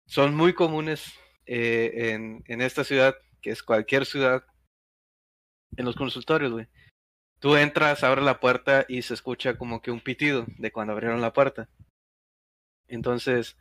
[0.06, 1.12] Son muy comunes
[1.46, 4.44] eh, en, en, esta ciudad, que es cualquier ciudad,
[5.76, 6.66] en los consultorios.
[7.38, 11.20] Tú entras, abres la puerta y se escucha como que un pitido de cuando abrieron
[11.20, 11.68] la puerta.
[12.88, 13.56] Entonces,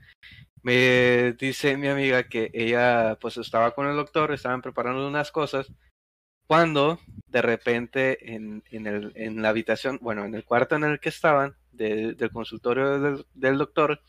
[0.63, 5.71] me dice mi amiga que ella pues estaba con el doctor, estaban preparando unas cosas
[6.49, 10.99] cuando de repente en, en, el, en la habitación, bueno, en el cuarto en el
[10.99, 14.01] que estaban, de, del consultorio del, del, doctor,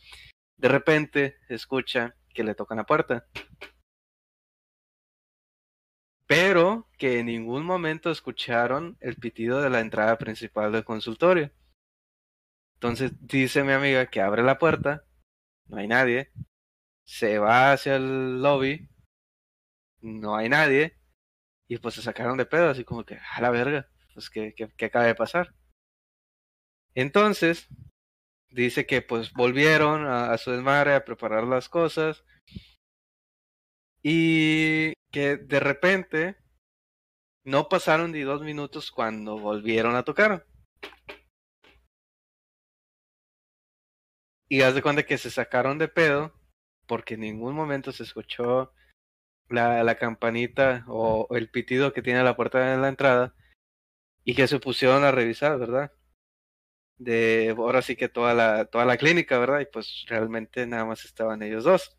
[0.56, 3.26] de repente escucha que le tocan la puerta.
[6.26, 11.52] Pero que en ningún momento escucharon el pitido de la entrada principal del consultorio.
[12.76, 15.04] Entonces dice mi amiga que abre la puerta,
[15.66, 16.32] no hay nadie,
[17.04, 18.88] se va hacia el lobby,
[20.00, 20.99] no hay nadie,
[21.70, 24.68] y pues se sacaron de pedo, así como que, a la verga, pues ¿qué, qué,
[24.76, 25.54] qué acaba de pasar?
[26.96, 27.68] Entonces,
[28.50, 32.24] dice que pues volvieron a, a su desmadre a preparar las cosas
[34.02, 36.36] y que de repente
[37.44, 40.44] no pasaron ni dos minutos cuando volvieron a tocar.
[44.48, 46.34] Y haz de cuenta que se sacaron de pedo
[46.88, 48.72] porque en ningún momento se escuchó
[49.50, 53.34] la, la campanita o, el pitido que tiene la puerta de la entrada
[54.24, 55.92] y que se pusieron a revisar, ¿verdad?
[56.98, 59.60] De ahora sí que toda la, toda la clínica, ¿verdad?
[59.60, 61.96] Y pues realmente nada más estaban ellos dos.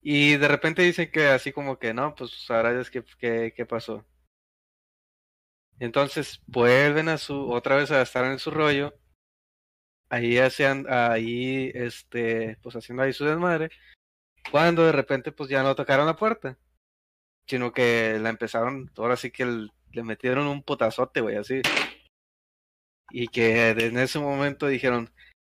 [0.00, 3.66] Y de repente dicen que así como que no, pues ahora es que, que, ¿qué
[3.66, 4.06] pasó?
[5.78, 8.94] Entonces vuelven a su, otra vez a estar en su rollo.
[10.08, 13.70] Ahí hacían, ahí, este, pues haciendo ahí su desmadre.
[14.50, 16.56] Cuando de repente pues ya no tocaron la puerta.
[17.48, 21.62] Sino que la empezaron, ahora sí que el- le metieron un potazote, güey, así.
[23.10, 25.10] Y que en ese momento dijeron,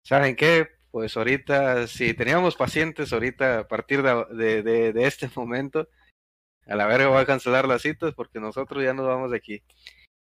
[0.07, 0.69] ¿saben qué?
[0.93, 5.89] Pues ahorita, si teníamos pacientes, ahorita a partir de, de, de, de este momento,
[6.67, 9.63] a la verga voy a cancelar las citas porque nosotros ya nos vamos de aquí.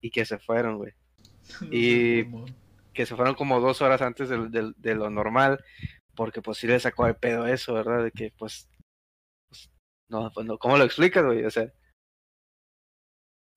[0.00, 0.92] Y que se fueron, güey.
[1.70, 2.24] Y-.
[2.92, 5.62] Que se fueron como dos horas antes de, lo normal,
[6.14, 8.04] porque pues sí le sacó de pedo eso, ¿verdad?
[8.04, 8.68] De que pues,
[9.48, 9.70] pues,
[10.08, 11.44] no, pues no, ¿cómo lo explicas, güey?
[11.44, 11.72] O sea,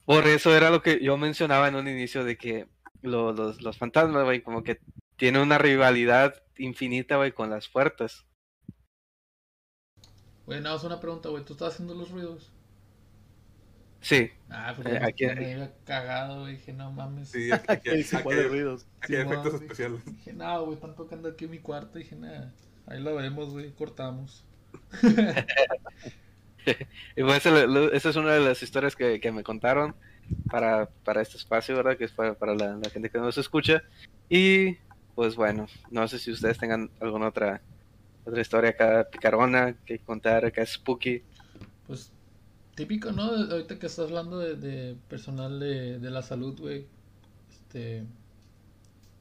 [0.06, 2.68] por eso era lo que yo mencionaba en un inicio de que
[3.02, 4.80] lo- los, los fantasmas, güey, como que
[5.18, 8.26] tiene una rivalidad infinita, güey, con las puertas.
[10.46, 11.44] Güey, nada más una pregunta, güey.
[11.44, 12.53] ¿Tú estás haciendo los ruidos?
[14.04, 16.58] Sí, Ah, porque Eh, me- aquí- me había cagado, güey.
[16.58, 17.30] Dije, no mames.
[17.30, 18.86] Sí, aquí, aquí, aquí pone hay, ruidos.
[19.02, 20.06] aquí hay efectos especiales.
[20.06, 21.98] Dije, no, güey, están tocando aquí en mi cuarto.
[21.98, 22.54] Dije, nada,
[22.86, 24.46] ahí lo vemos, güey, cortamos.
[27.16, 29.96] y pues ese- lo- esa es una de las historias que, que me contaron
[30.50, 31.98] para, para este espacio, ¿verdad?
[31.98, 33.84] Que es para, para la, la gente que nos escucha.
[34.30, 34.76] Y
[35.16, 37.62] pues bueno, no sé si ustedes tengan alguna otra
[38.26, 41.24] otra historia acá picarona que contar, acá spooky.
[42.76, 43.24] Típico, ¿no?
[43.24, 46.88] Ahorita que estás hablando de, de personal de, de la salud, güey.
[47.52, 48.04] Este,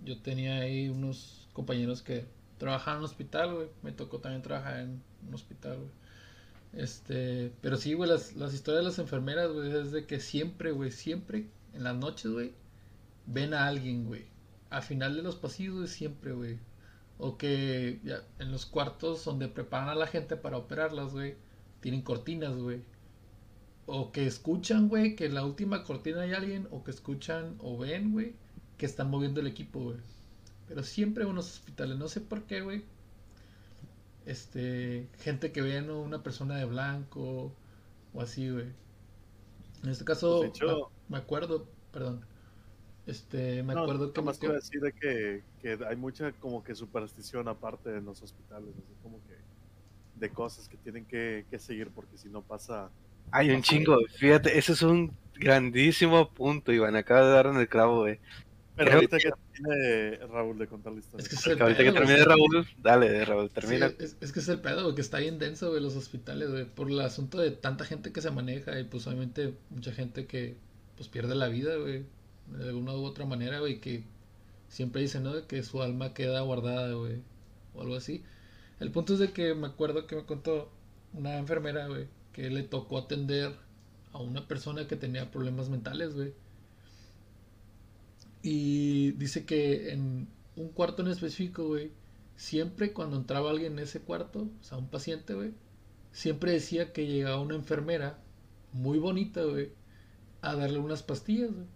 [0.05, 2.24] yo tenía ahí unos compañeros que
[2.59, 3.68] trabajaban en un hospital, güey.
[3.82, 5.90] Me tocó también trabajar en un hospital, güey.
[6.72, 10.72] Este, pero sí, güey, las, las historias de las enfermeras, güey, es de que siempre,
[10.72, 12.53] güey, siempre, en las noches, güey,
[13.26, 14.24] ven a alguien, güey.
[14.70, 16.59] Al final de los pasillos, güey, siempre, güey.
[17.18, 21.36] O que ya, en los cuartos donde preparan a la gente para operarlas, güey,
[21.80, 22.80] tienen cortinas, güey.
[23.87, 27.78] O que escuchan, güey, que en la última cortina hay alguien, o que escuchan o
[27.78, 28.35] ven, güey,
[28.78, 29.99] que están moviendo el equipo, güey.
[30.68, 32.85] Pero siempre en unos hospitales, no sé por qué, güey.
[34.24, 37.53] Este, gente que ven a una persona de blanco
[38.14, 38.66] o así, güey.
[39.83, 42.24] En este caso, Pues, hecho- me, me acuerdo, perdón.
[43.07, 45.97] Este, me No, acuerdo que me más te iba a decir de que, que hay
[45.97, 49.35] mucha como que superstición aparte en los hospitales, así como que
[50.14, 52.91] de cosas que tienen que, que seguir porque si no pasa...
[53.31, 57.68] Hay un chingo, fíjate, ese es un grandísimo punto, Iván, acaba de dar en el
[57.68, 58.20] clavo, güey.
[58.75, 61.23] Pero Creo ahorita que termine Raúl de contar la historia.
[61.23, 63.89] Es que es el Que ahorita que pedo, termine Raúl, dale, Raúl, termina.
[63.91, 66.51] Sí, es, es que es el pedo, güey, que está bien denso, güey, los hospitales,
[66.51, 70.27] güey, por el asunto de tanta gente que se maneja y pues obviamente mucha gente
[70.27, 70.57] que
[70.97, 72.05] pues pierde la vida, güey,
[72.47, 74.05] de alguna u otra manera, güey, que
[74.68, 75.35] siempre dicen, ¿no?
[75.35, 77.20] De que su alma queda guardada, güey,
[77.75, 78.23] o algo así.
[78.81, 80.70] El punto es de que me acuerdo que me contó
[81.12, 83.55] una enfermera, güey, que le tocó atender
[84.12, 86.35] a una persona que tenía problemas mentales, güey.
[88.43, 91.93] Y dice que en un cuarto en específico, güey,
[92.37, 95.55] siempre cuando entraba alguien en ese cuarto, o sea, un paciente, güey,
[96.12, 98.18] siempre decía que llegaba una enfermera
[98.72, 99.72] muy bonita, güey,
[100.41, 101.66] a darle unas pastillas, güey.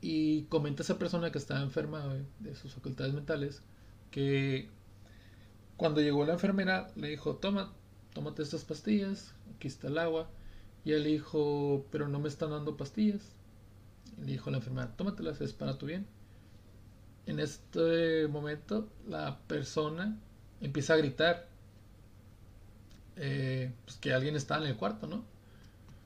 [0.00, 3.62] Y comenta esa persona que estaba enferma, güey, de sus facultades mentales,
[4.10, 4.68] que
[5.76, 7.72] cuando llegó la enfermera le dijo, toma,
[8.14, 10.30] tómate estas pastillas, aquí está el agua.
[10.84, 13.34] Y él dijo, pero no me están dando pastillas.
[14.18, 16.06] Le dijo la enfermera, tómatelas, es para tu bien.
[17.26, 20.18] En este momento, la persona
[20.60, 21.48] empieza a gritar
[23.16, 25.24] eh, pues que alguien está en el cuarto, ¿no?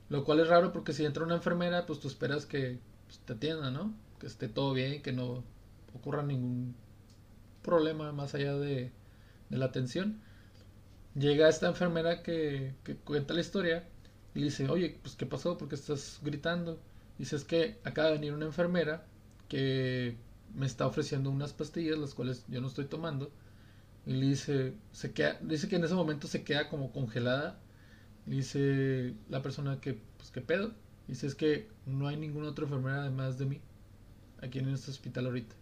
[0.09, 3.33] Lo cual es raro porque si entra una enfermera, pues tú esperas que pues, te
[3.33, 3.93] atienda, ¿no?
[4.19, 5.43] Que esté todo bien, que no
[5.93, 6.75] ocurra ningún
[7.61, 8.91] problema más allá de
[9.49, 10.21] la atención.
[11.15, 13.87] Llega esta enfermera que, que cuenta la historia
[14.33, 15.57] y dice, oye, pues ¿qué pasó?
[15.57, 16.79] ¿Por qué estás gritando?
[17.17, 19.05] Dice, es que acaba de venir una enfermera
[19.47, 20.17] que
[20.55, 23.31] me está ofreciendo unas pastillas, las cuales yo no estoy tomando.
[24.05, 27.59] Y le dice, se queda, dice que en ese momento se queda como congelada.
[28.25, 30.73] Le dice la persona que, pues, ¿qué pedo?
[31.07, 33.61] Dice, es que no hay ninguna otra enfermera además de mí
[34.41, 35.55] aquí en este hospital ahorita.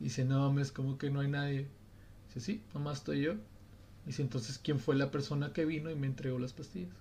[0.00, 1.68] Dice, no mames, como que no hay nadie.
[2.28, 3.34] Dice, sí, nomás estoy yo.
[4.06, 6.94] Dice, entonces, ¿quién fue la persona que vino y me entregó las pastillas?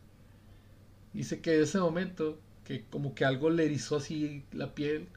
[1.13, 5.07] Dice que en ese momento, que como que algo le erizó así la piel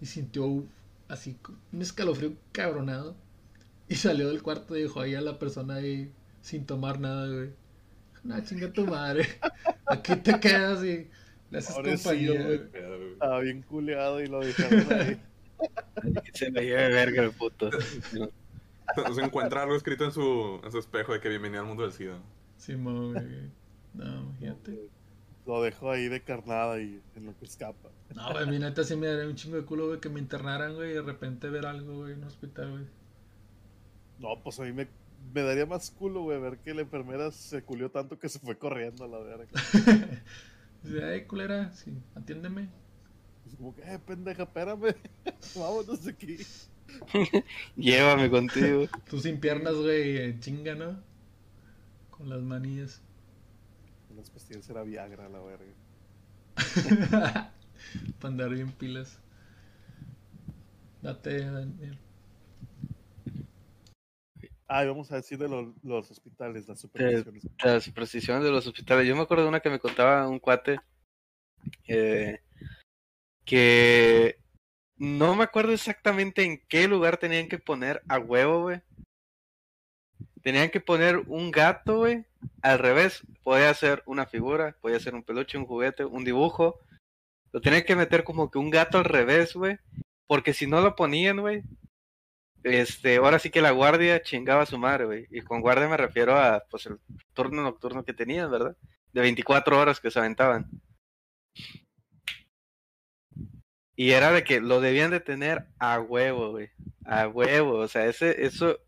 [0.00, 0.64] y sintió
[1.08, 1.36] así
[1.72, 3.16] un escalofrío cabronado.
[3.88, 6.12] Y salió del cuarto y dejó ahí a la persona ahí
[6.42, 7.50] sin tomar nada, güey.
[8.24, 9.26] Nah, chinga tu madre.
[9.86, 11.08] Aquí te quedas y
[11.50, 12.60] le haces compañía, güey.
[13.12, 15.20] Estaba bien culeado y lo dejaron ahí.
[16.34, 17.70] Se me lleve verga el puto.
[19.14, 21.92] Se- encuentra algo escrito en su, en su espejo de que bienvenido al mundo del
[21.92, 22.18] SIDA.
[22.56, 23.50] Simón, güey.
[23.94, 24.88] No, imagínate.
[25.46, 27.88] Lo dejó ahí de carnada y en lo que escapa.
[28.14, 30.74] No, güey, mi neta sí me daría un chingo de culo, güey, que me internaran,
[30.74, 32.84] güey, y de repente ver algo, güey, en un hospital, güey.
[34.18, 34.88] No, pues a mí me,
[35.32, 38.58] me daría más culo, güey, ver que la enfermera se culió tanto que se fue
[38.58, 39.46] corriendo a la verga.
[40.82, 42.68] Dice, ay, culera, sí, atiéndeme.
[43.46, 44.94] Es como que, eh, pendeja, espérame.
[45.56, 46.36] Vámonos de aquí.
[47.76, 48.86] Llévame contigo.
[49.08, 51.02] Tú sin piernas, güey, chinga, ¿no?
[52.10, 53.02] Con las manillas.
[54.16, 55.72] Las pastillas era Viagra, la verga.
[58.20, 59.20] Para andar bien pilas.
[61.02, 61.98] Date, Daniel.
[64.66, 67.46] Ah, y vamos a decir de lo- los hospitales, las supervisiones.
[67.64, 69.06] Las supersticiones de los hospitales.
[69.06, 70.78] Yo me acuerdo de una que me contaba un cuate.
[71.86, 72.40] eh,
[73.44, 74.38] que
[74.98, 78.80] no me acuerdo exactamente en qué lugar tenían que poner a huevo, güey.
[80.42, 82.24] Tenían que poner un gato, güey.
[82.62, 86.80] Al revés, podía ser una figura, podía ser un peluche, un juguete, un dibujo.
[87.52, 89.78] Lo tenían que meter como que un gato al revés, güey.
[90.26, 91.62] Porque si no lo ponían, güey,
[92.64, 95.26] este, ahora sí que la guardia chingaba a su madre, güey.
[95.30, 96.98] Y con guardia me refiero a, pues, el
[97.34, 98.76] turno nocturno que tenían, ¿verdad?
[99.12, 100.68] De 24 horas que se aventaban.
[103.98, 106.70] Y era de que lo debían de tener a huevo, güey.
[107.04, 107.78] A huevo.
[107.78, 108.78] O sea, ese, eso,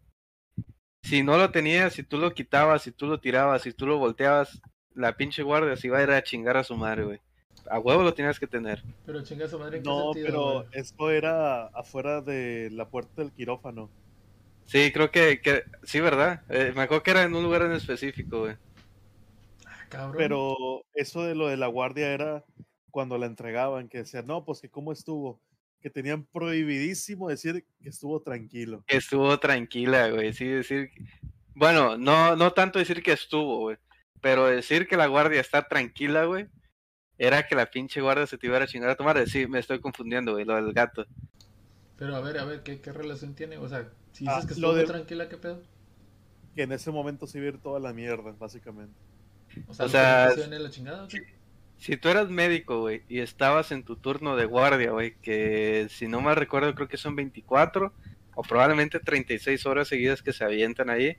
[1.03, 3.99] si no lo tenías, si tú lo quitabas, si tú lo tirabas, si tú lo
[3.99, 4.63] volteabas,
[4.95, 7.21] la pinche guardia se iba a ir a chingar a su madre, güey.
[7.69, 8.85] A huevo lo tenías que tener.
[9.05, 10.67] Pero chinga su madre, ¿en qué No, sentido, pero güey?
[10.73, 13.91] esto era afuera de la puerta del quirófano.
[14.67, 16.45] Sí, creo que, que sí, ¿verdad?
[16.49, 18.57] Eh, me acuerdo que era en un lugar en específico, güey.
[19.67, 20.17] Ah, cabrón.
[20.17, 22.45] Pero eso de lo de la guardia era
[22.91, 25.41] cuando la entregaban, que decían, no, pues que cómo estuvo.
[25.81, 28.85] Que tenían prohibidísimo decir que estuvo tranquilo.
[28.87, 30.33] que estuvo tranquila, güey.
[30.35, 30.91] Sí, decir.
[31.55, 33.77] Bueno, no, no tanto decir que estuvo, güey.
[34.21, 36.49] Pero decir que la guardia está tranquila, güey.
[37.17, 39.27] Era que la pinche guardia se te iba a chingar a tu madre.
[39.27, 41.07] Sí, me estoy confundiendo, güey, lo del gato.
[41.97, 43.57] Pero a ver, a ver, ¿qué, qué relación tiene?
[43.59, 45.63] O sea, si Ah, dices que estuvo de- tranquila, ¿qué pedo?
[46.55, 48.95] Que en ese momento se iba a ir toda la mierda, básicamente.
[49.69, 51.19] O sea, O ¿lo sea, se viene la chingada, o qué?
[51.81, 56.09] Si tú eras médico, güey, y estabas en tu turno de guardia, güey, que si
[56.09, 57.91] no mal recuerdo creo que son 24
[58.35, 61.17] o probablemente 36 horas seguidas que se avientan ahí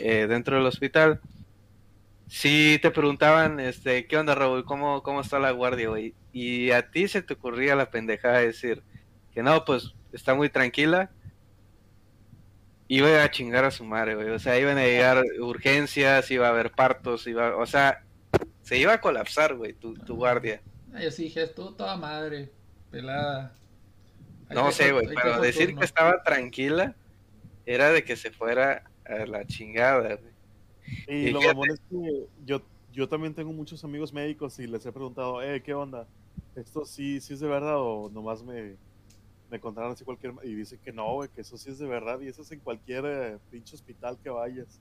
[0.00, 1.20] eh, dentro del hospital.
[2.26, 4.64] Si te preguntaban, este, ¿qué onda, Raúl?
[4.64, 6.14] ¿Cómo, cómo está la guardia, güey?
[6.32, 8.82] Y a ti se te ocurría la pendejada de decir
[9.32, 11.12] que no, pues está muy tranquila.
[12.88, 14.30] Iba a chingar a su madre, güey.
[14.30, 18.02] O sea, iban a llegar urgencias, iba a haber partos, iba, o sea,
[18.74, 20.60] se iba a colapsar, güey, tu, tu guardia.
[20.94, 22.50] Ah, yo sí dije, estuvo toda madre,
[22.90, 23.54] pelada.
[24.48, 25.80] Ahí No sé, güey, pero decir turno.
[25.80, 26.94] que estaba tranquila
[27.64, 30.32] era de que se fuera a la chingada, güey.
[31.08, 32.62] Y Y lo fíjate- mamón es que yo,
[32.92, 36.06] yo también tengo muchos amigos médicos y les he preguntado, eh, ¿qué onda?
[36.56, 38.74] ¿Esto sí, sí es de verdad o nomás me,
[39.50, 40.34] me contaron así cualquier...
[40.42, 42.60] Y dicen que no, güey, que eso sí es de verdad y eso es en
[42.60, 44.80] cualquier eh, pinche hospital que vayas.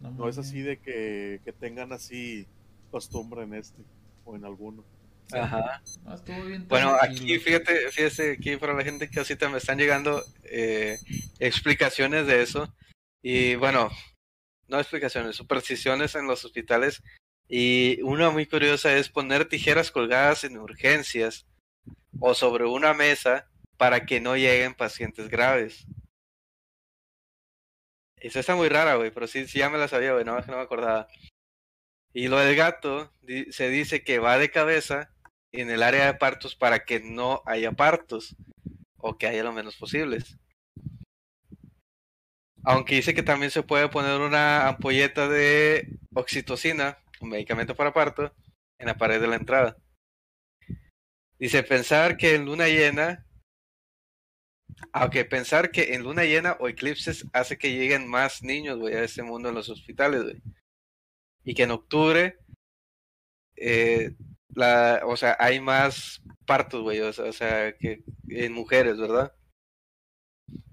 [0.00, 0.38] No es mames.
[0.38, 2.46] así de que, que tengan así
[2.96, 3.82] costumbre en este
[4.24, 4.82] o en alguno.
[5.30, 5.82] Ajá.
[6.06, 9.58] Ah, estuvo bien Bueno, aquí fíjate, fíjese aquí para la gente que así te me
[9.58, 10.98] están llegando eh,
[11.38, 12.74] explicaciones de eso.
[13.22, 13.90] Y bueno,
[14.68, 17.02] no explicaciones, supersticiones en los hospitales.
[17.48, 21.44] Y una muy curiosa es poner tijeras colgadas en urgencias
[22.18, 25.86] o sobre una mesa para que no lleguen pacientes graves.
[28.16, 30.46] Esa está muy rara, güey, pero sí, sí ya me la sabía, güey, no, es
[30.46, 31.06] que no me acordaba.
[32.16, 33.12] Y lo del gato,
[33.50, 35.10] se dice que va de cabeza
[35.52, 38.34] en el área de partos para que no haya partos
[38.96, 40.38] o que haya lo menos posibles.
[42.64, 48.34] Aunque dice que también se puede poner una ampolleta de oxitocina, un medicamento para parto,
[48.78, 49.76] en la pared de la entrada.
[51.38, 53.26] Dice pensar que en luna llena
[54.90, 59.04] Aunque pensar que en luna llena o eclipses hace que lleguen más niños, güey, a
[59.04, 60.42] este mundo en los hospitales, güey.
[61.46, 62.38] Y que en octubre,
[63.56, 64.14] eh,
[64.54, 69.32] la, o sea, hay más partos, güey, o sea, o sea, que en mujeres, ¿verdad?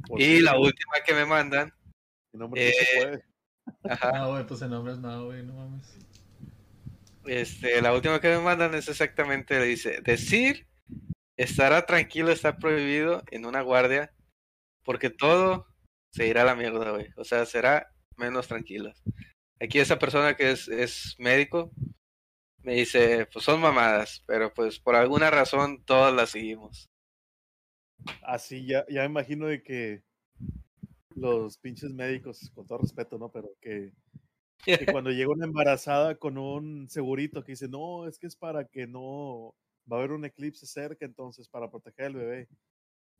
[0.08, 1.74] Pues Y sí, la güey, última que me mandan,
[2.34, 3.26] nombre no se eh, puede.
[3.88, 6.00] ajá, No, güey, pues el nombre es nada, güey, no mames.
[7.26, 10.68] este, la última que me mandan es exactamente, le dice, decir
[11.38, 14.14] estará tranquilo, está prohibido en una guardia,
[14.84, 15.68] porque todo
[16.12, 17.08] se irá a la mierda, güey.
[17.18, 18.94] O sea, será menos tranquilo.
[19.60, 21.72] Aquí esa persona que es, médico
[22.60, 26.90] me dice, pues son mamadas, pero pues por alguna razón todas las seguimos.
[28.24, 30.04] Así ya, ya me imagino de que
[31.16, 33.30] los pinches médicos, con todo respeto, ¿no?
[33.32, 33.94] Pero que,
[34.66, 38.66] que cuando llega una embarazada con un segurito que dice, no, es que es para
[38.66, 39.56] que no
[39.92, 42.50] va a haber un eclipse cerca, entonces para proteger al bebé.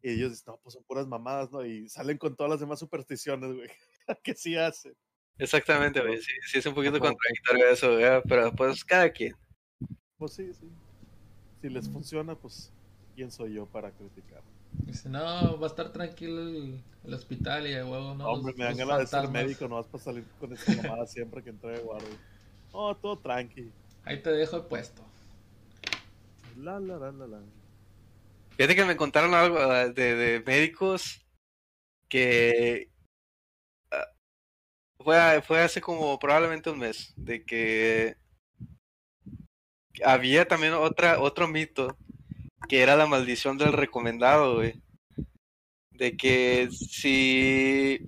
[0.02, 1.66] Y ellos dicen, no, pues son puras mamadas, ¿no?
[1.66, 3.70] Y salen con todas las demás supersticiones, güey,
[4.24, 4.96] que sí hacen.
[5.38, 6.22] Exactamente, güey.
[6.22, 7.06] Sí, sí es un poquito Ajá.
[7.08, 9.36] contradictorio eso, güey, pero pues cada quien.
[10.18, 10.68] Pues sí, sí.
[11.62, 12.72] Si les funciona, pues,
[13.16, 14.42] ¿quién soy yo para criticar?
[14.86, 18.26] Dice, no, va a estar tranquilo el, el hospital y de huevo, ¿no?
[18.28, 21.06] Hombre, Los- me dan ganas de ser médico, no vas para salir con esa mamada
[21.08, 22.10] siempre que entregue guardia.
[22.72, 23.72] Oh, todo tranqui.
[24.04, 25.04] Ahí te dejo el puesto.
[26.58, 27.40] La, la, la, la, la.
[28.58, 31.26] Fíjate que me contaron algo ah, de, de médicos
[32.10, 32.90] que
[35.04, 38.16] fue, a- fue hace como probablemente un mes, de que
[40.04, 41.98] había también otra, otro mito,
[42.70, 44.62] que era la maldición del recomendado.
[45.92, 48.00] De que si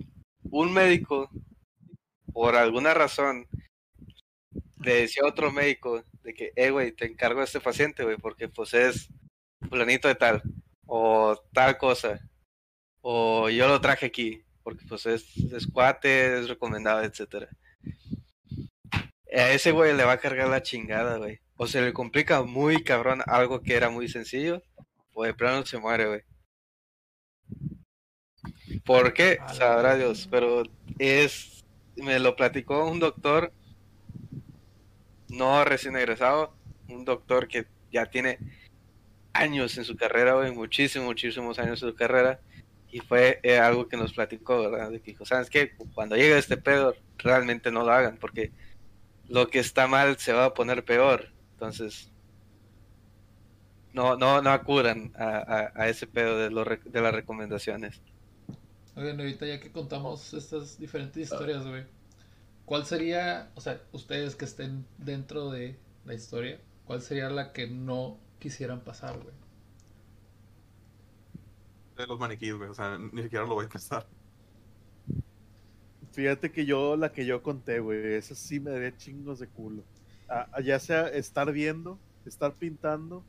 [0.50, 1.30] un médico,
[2.32, 3.48] por alguna razón,
[4.82, 8.16] le decía a otro médico de que, eh, güey, te encargo de este paciente, güey,
[8.16, 9.08] porque pues es
[9.68, 10.42] fulanito de tal,
[10.86, 12.20] o tal cosa,
[13.02, 17.48] o yo lo traje aquí, porque pues es, es cuate, es recomendado, etcétera.
[19.32, 21.38] A ese güey le va a cargar la chingada, güey.
[21.56, 24.64] O se le complica muy cabrón algo que era muy sencillo,
[25.14, 26.22] o de plano se muere, güey.
[28.84, 29.38] ¿Por qué?
[29.54, 29.94] Sabrá.
[29.94, 30.64] Dios, pero
[30.98, 31.64] es,
[31.94, 33.52] me lo platicó un doctor,
[35.28, 36.56] no recién egresado,
[36.88, 38.40] un doctor que ya tiene
[39.32, 42.40] años en su carrera, güey, muchísimos, muchísimos años en su carrera.
[42.90, 44.90] Y fue eh, algo que nos platicó, ¿verdad?
[44.90, 45.76] De que dijo, ¿sabes qué?
[45.94, 48.52] Cuando llegue este pedo, realmente no lo hagan, porque
[49.28, 51.34] lo que está mal se va a poner peor.
[51.52, 52.12] Entonces,
[53.92, 58.02] no, no, no acudan a, ese pedo de, rec- de las recomendaciones.
[58.96, 61.84] Oigan, ahorita ya que contamos estas diferentes historias, güey.
[62.66, 67.68] ¿Cuál sería, o sea, ustedes que estén dentro de la historia, cuál sería la que
[67.68, 69.34] no quisieran pasar, güey?
[71.96, 72.70] De los maniquíes, güey.
[72.70, 74.06] O sea, ni siquiera lo voy a pensar.
[76.12, 79.82] Fíjate que yo, la que yo conté, güey, esa sí me daría chingos de culo.
[80.28, 83.22] Ah, ah, ya sea estar viendo, estar pintando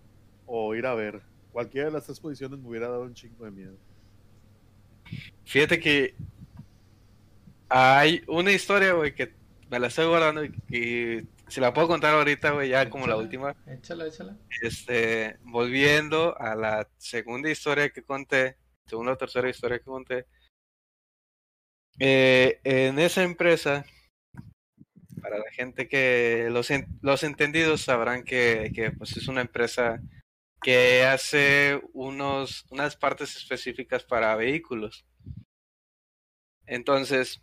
[0.45, 1.21] o ir a ver.
[1.51, 3.75] Cualquiera de las tres posiciones me hubiera dado un chingo de miedo.
[5.45, 6.15] Fíjate que
[7.69, 9.33] hay una historia, güey, que
[9.69, 13.15] me la estoy guardando y, y si la puedo contar ahorita, güey, ya como la
[13.15, 13.55] Échala, última.
[13.65, 14.37] Échala, échala.
[14.61, 20.25] Este, volviendo a la segunda historia que conté, segunda o tercera historia que conté.
[21.99, 23.85] eh, en esa empresa,
[25.21, 26.69] para la gente que los,
[27.01, 30.01] los entendidos sabrán que, que, pues es una empresa
[30.61, 35.05] que hace unos, unas partes específicas para vehículos.
[36.65, 37.41] Entonces,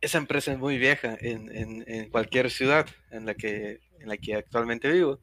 [0.00, 1.50] esa empresa es muy vieja en,
[1.86, 5.20] en, cualquier ciudad en la que, en la que actualmente vivo.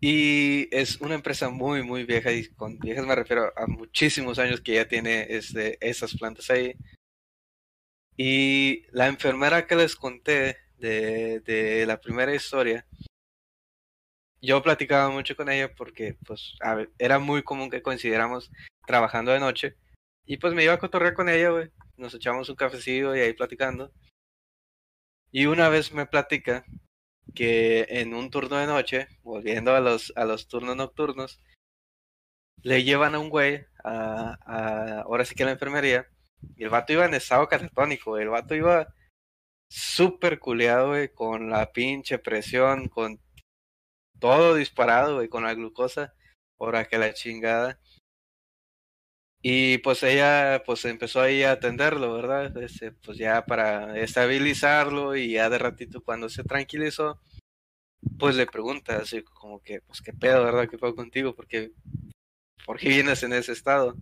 [0.00, 4.60] Y es una empresa muy, muy vieja, y con viejas me refiero a muchísimos años
[4.60, 6.74] que ya tiene este, esas plantas ahí.
[8.16, 12.86] Y la enfermera que les conté de, de la primera historia,
[14.40, 16.54] yo platicaba mucho con ella porque pues
[16.98, 18.50] era muy común que coincidiéramos
[18.86, 19.76] trabajando de noche.
[20.26, 21.70] Y pues me iba a cotorrear con ella, güey.
[21.96, 23.92] Nos echamos un cafecillo y ahí platicando.
[25.30, 26.64] Y una vez me platica
[27.34, 31.40] que en un turno de noche, volviendo a los, a los turnos nocturnos,
[32.62, 36.08] le llevan a un güey a, ahora sí que a la enfermería,
[36.56, 38.88] y el vato iba en estado catatónico, el vato iba
[39.68, 43.20] súper culeado, güey, con la pinche presión, con
[44.18, 46.14] todo disparado, güey, con la glucosa,
[46.58, 47.78] ahora que la chingada.
[49.48, 52.56] Y pues ella pues empezó ahí a atenderlo, ¿verdad?
[52.60, 57.20] Este, pues ya para estabilizarlo y ya de ratito cuando se tranquilizó,
[58.18, 60.68] pues le pregunta así como que, pues qué pedo, ¿verdad?
[60.68, 61.32] ¿Qué pedo contigo?
[61.36, 61.70] Porque
[62.64, 63.94] ¿por qué vienes en ese estado?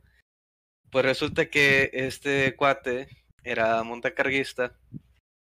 [0.91, 3.09] Pues resulta que este cuate
[3.43, 4.79] era montacarguista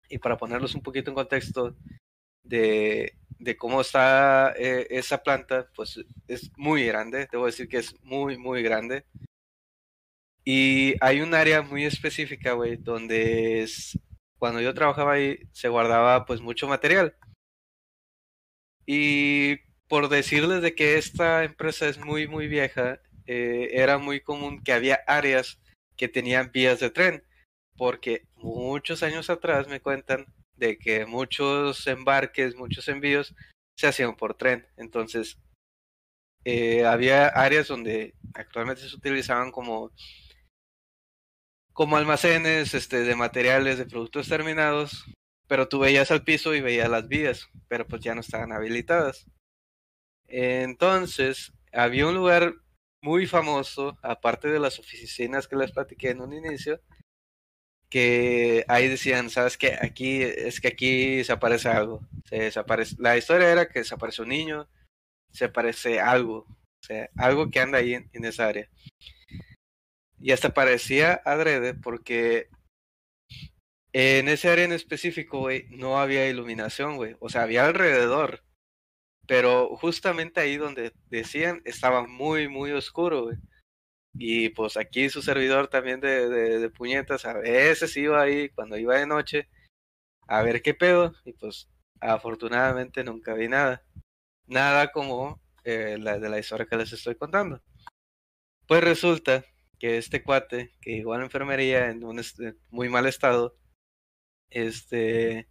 [0.08, 1.76] y para ponerlos un poquito en contexto
[2.44, 7.96] de, de cómo está eh, esa planta, pues es muy grande, debo decir que es
[8.04, 9.08] muy, muy grande.
[10.44, 14.00] Y hay un área muy específica, güey, donde es,
[14.38, 17.16] cuando yo trabajaba ahí se guardaba pues mucho material.
[18.86, 24.64] Y por decirles de que esta empresa es muy, muy vieja, eh, era muy común
[24.64, 25.60] que había áreas
[25.98, 27.24] que tenían vías de tren,
[27.78, 30.26] porque muchos años atrás me cuentan
[30.56, 33.36] de que muchos embarques, muchos envíos
[33.78, 34.68] se hacían por tren.
[34.78, 35.38] Entonces,
[36.46, 39.92] eh, había áreas donde actualmente se utilizaban como
[41.80, 45.06] como almacenes este, de materiales, de productos terminados,
[45.48, 49.28] pero tú veías al piso y veías las vías, pero pues ya no estaban habilitadas.
[50.28, 52.54] Entonces, había un lugar
[53.02, 56.82] muy famoso, aparte de las oficinas que les platiqué en un inicio,
[57.90, 62.98] que ahí decían, sabes que aquí es que aquí se aparece algo, se desaparece.
[63.00, 64.68] La historia era que desaparece un niño,
[65.32, 68.70] se aparece algo, o sea, algo que anda ahí en esa área.
[70.22, 72.50] Y hasta parecía adrede porque
[73.94, 77.16] en ese área en específico, güey, no había iluminación, güey.
[77.20, 78.44] O sea, había alrededor.
[79.28, 83.38] Pero justamente ahí donde decían estaba muy, muy oscuro, güey.
[84.14, 88.98] Y pues aquí su servidor también de, de, puñetas, a veces iba ahí cuando iba
[88.98, 89.50] de noche
[90.28, 91.14] a ver qué pedo.
[91.26, 91.70] Y pues
[92.02, 93.84] afortunadamente nunca vi nada.
[94.48, 97.62] Nada como eh, la de la historia que les estoy contando.
[98.68, 99.46] Pues resulta
[99.80, 102.22] que este cuate, que igual enfermería en un
[102.70, 103.58] muy mal estado,
[104.50, 105.48] este,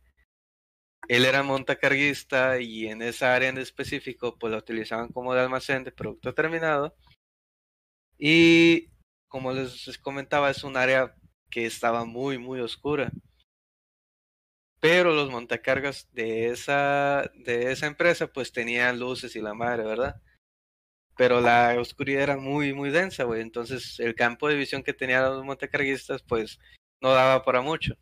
[1.09, 5.85] él era montacarguista y en esa área en específico, pues la utilizaban como de almacén
[5.85, 6.95] de producto terminado.
[8.19, 8.91] Y
[9.29, 11.15] como les comentaba, es un área
[11.51, 13.11] que estaba muy, muy oscura.
[14.81, 20.21] Pero los montacargas de esa, de esa empresa, pues tenían luces y la madre, ¿verdad?
[21.19, 23.43] Pero la oscuridad era muy, muy densa, güey.
[23.43, 26.61] Entonces el campo de visión que tenían los montecarguistas, pues
[27.03, 27.97] no daba para mucho.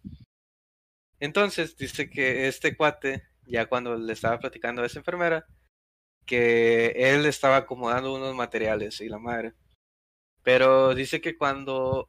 [1.19, 5.47] Entonces dice que este cuate, ya cuando le estaba platicando a esa enfermera,
[6.27, 9.55] que él estaba acomodando unos materiales y la madre.
[10.43, 12.09] Pero dice que cuando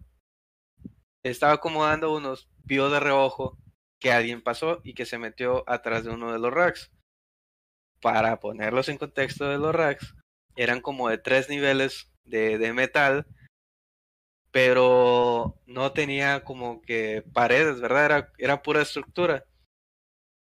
[1.24, 3.58] estaba acomodando unos, vio de reojo
[4.00, 6.92] que alguien pasó y que se metió atrás de uno de los racks.
[8.02, 10.14] Para ponerlos en contexto de los racks,
[10.58, 13.26] eran como de tres niveles de, de metal,
[14.52, 18.06] pero no tenía como que paredes, ¿verdad?
[18.06, 19.46] Era, era pura estructura.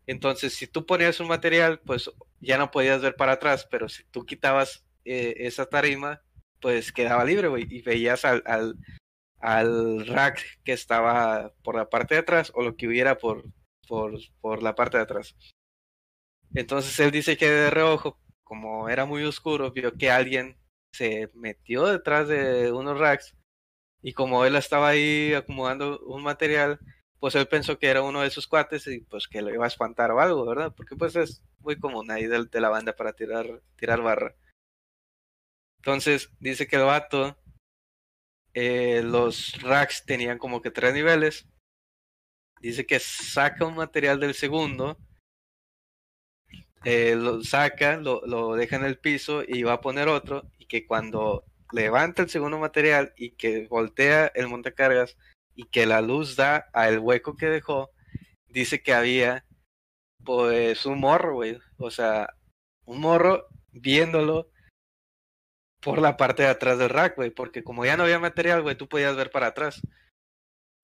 [0.07, 4.05] Entonces, si tú ponías un material, pues ya no podías ver para atrás, pero si
[4.05, 6.22] tú quitabas eh, esa tarima,
[6.61, 8.76] pues quedaba libre, güey, y veías al, al,
[9.38, 13.44] al, rack que estaba por la parte de atrás o lo que hubiera por,
[13.86, 15.36] por, por la parte de atrás.
[16.55, 18.18] Entonces él dice que de reojo
[18.51, 20.57] como era muy oscuro, vio que alguien
[20.92, 23.36] se metió detrás de unos racks
[24.03, 26.80] y como él estaba ahí acomodando un material,
[27.20, 29.68] pues él pensó que era uno de sus cuates y pues que lo iba a
[29.68, 30.74] espantar o algo, ¿verdad?
[30.76, 34.34] Porque pues es muy común ahí de, de la banda para tirar, tirar barra.
[35.78, 37.38] Entonces dice que el vato,
[38.53, 41.48] eh, los racks tenían como que tres niveles.
[42.61, 44.98] Dice que saca un material del segundo
[46.85, 50.66] eh, lo saca, lo, lo deja en el piso y va a poner otro y
[50.66, 55.16] que cuando levanta el segundo material y que voltea el montacargas
[55.55, 57.90] y que la luz da al hueco que dejó,
[58.48, 59.44] dice que había
[60.24, 61.59] pues un morro, güey.
[61.78, 62.35] O sea,
[62.85, 64.51] un morro viéndolo
[65.81, 67.31] por la parte de atrás del rack, güey.
[67.31, 69.81] Porque como ya no había material, güey, tú podías ver para atrás.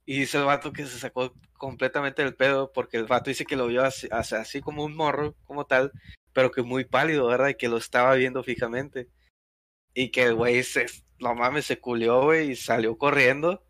[0.06, 3.56] Y dice el vato que se sacó completamente del pedo porque el vato dice que
[3.56, 5.92] lo vio así, como un morro, como tal,
[6.32, 7.48] pero que muy pálido, ¿verdad?
[7.48, 9.08] Y que lo estaba viendo fijamente.
[9.94, 10.86] Y que el güey se,
[11.18, 13.64] no mames, se culió, güey, y salió corriendo.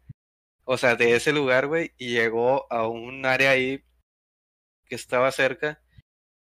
[0.64, 3.82] O sea, de ese lugar, güey, y llegó a un área ahí
[4.86, 5.80] que estaba cerca.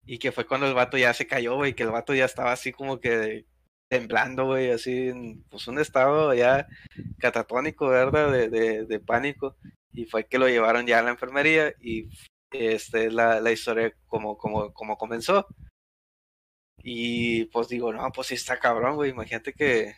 [0.07, 2.53] Y que fue cuando el vato ya se cayó, güey, que el vato ya estaba
[2.53, 3.47] así como que
[3.89, 6.69] temblando, güey, así en pues un estado ya
[7.19, 8.33] catatónico, ¿verdad?
[8.33, 9.57] De, de, de pánico
[9.93, 12.09] y fue que lo llevaron ya a la enfermería y
[12.51, 15.47] este es la, la historia como, como, como comenzó.
[16.83, 19.11] Y pues digo, no, pues sí está cabrón, güey.
[19.11, 19.95] Imagínate que,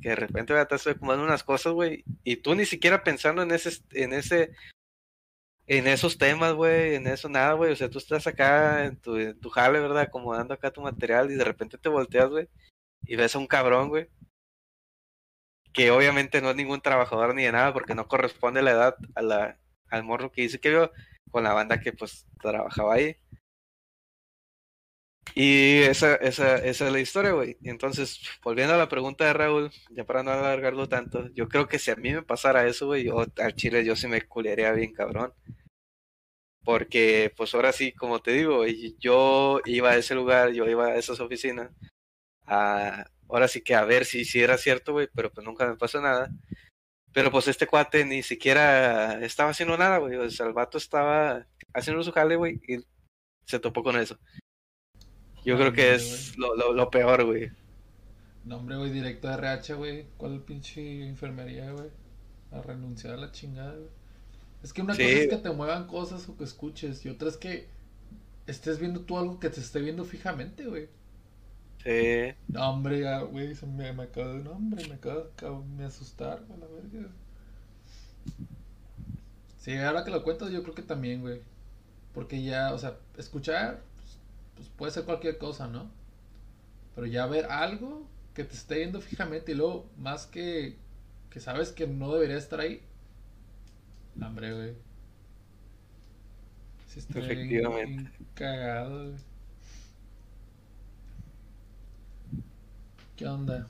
[0.00, 2.04] que de repente te estás acomodando unas cosas, güey.
[2.24, 4.52] Y tú ni siquiera pensando en ese, en ese,
[5.66, 7.72] en esos temas, güey, en eso nada, güey.
[7.72, 10.02] O sea, tú estás acá en tu, tu jale, ¿verdad?
[10.02, 12.48] Acomodando acá tu material y de repente te volteas, güey.
[13.02, 14.08] Y ves a un cabrón, güey.
[15.72, 19.22] Que obviamente no es ningún trabajador ni de nada porque no corresponde la edad a
[19.22, 19.58] la,
[19.90, 20.92] al morro que dice que vio
[21.30, 23.16] con la banda que pues trabajaba ahí.
[25.34, 27.56] Y esa, esa, esa es la historia, güey.
[27.62, 31.78] Entonces, volviendo a la pregunta de Raúl, ya para no alargarlo tanto, yo creo que
[31.78, 34.92] si a mí me pasara eso, güey, yo al chile yo sí me culearía bien
[34.92, 35.32] cabrón.
[36.64, 40.88] Porque, pues ahora sí, como te digo, güey, yo iba a ese lugar, yo iba
[40.88, 41.70] a esas oficinas,
[42.46, 45.76] a, ahora sí que a ver si, si era cierto, güey, pero pues nunca me
[45.76, 46.30] pasó nada.
[47.12, 50.16] Pero pues este cuate ni siquiera estaba haciendo nada, güey.
[50.16, 52.76] O sea, el vato estaba haciendo su jale, güey, y
[53.46, 54.18] se topó con eso.
[55.44, 57.50] Yo creo que Hombre, es lo, lo, lo peor, güey.
[58.44, 60.06] No, hombre, güey, directo a RH, güey.
[60.16, 61.88] ¿Cuál pinche enfermería, güey?
[62.52, 63.88] A renunciar a la chingada, güey.
[64.62, 65.02] Es que una Sí.
[65.02, 67.68] cosa es que te muevan cosas o que escuches, y otra es que
[68.46, 70.88] estés viendo tú algo que te esté viendo fijamente, güey.
[71.82, 72.34] Sí.
[72.48, 74.40] No, hombre, ya, güey, se me, me acabo de.
[74.44, 77.08] No, hombre, me acabo de de asustar, a la verga.
[79.58, 81.40] Sí, ahora que lo cuento, yo creo que también, güey.
[82.14, 84.18] Porque ya, o sea, escuchar, pues,
[84.56, 85.90] pues puede ser cualquier cosa, ¿no?
[86.94, 90.76] Pero ya ver algo que te esté viendo fijamente y luego, más que,
[91.30, 92.82] que sabes que no debería estar ahí.
[94.20, 94.74] Hombre, güey.
[96.86, 97.82] Sí, estoy bien- Efectivamente.
[97.82, 99.18] bien cagado, güey.
[103.20, 103.68] ¿Qué onda?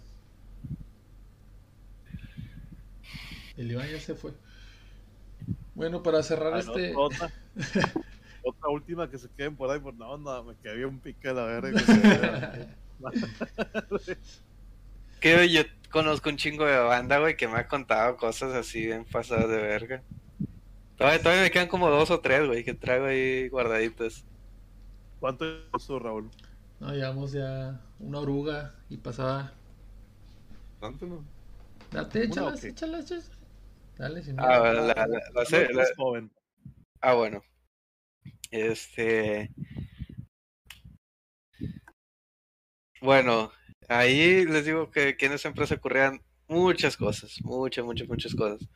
[3.56, 4.31] El Iván ya se fue.
[5.74, 6.94] Bueno, para cerrar Ah, no, este.
[6.94, 7.32] otra,
[8.44, 11.35] otra última que se queden por ahí, por no, no, me quedé un pique de
[11.35, 11.72] la verga.
[15.20, 19.05] que yo conozco un chingo de banda, güey, que me ha contado cosas así bien
[19.05, 20.05] pasadas de verga.
[20.97, 24.24] Todavía, todavía me quedan como dos o tres, güey, que traigo ahí guardaditas.
[25.18, 26.31] ¿Cuánto costó, Raúl?
[26.81, 29.52] No, llevamos ya una oruga y pasada.
[30.81, 31.24] ¿Tanto no?
[31.93, 33.31] Date, ¿Una échalas, échalas, échalas.
[33.98, 36.32] Dale, Ah, la, la, la- la sé- No, la- es joven.
[37.02, 37.43] ah, bueno.
[38.51, 39.51] Este.
[43.02, 43.51] Bueno,
[43.89, 48.69] ahí les digo que, que en esa empresa ocurrían muchas cosas, muchas, muchas, muchas cosas.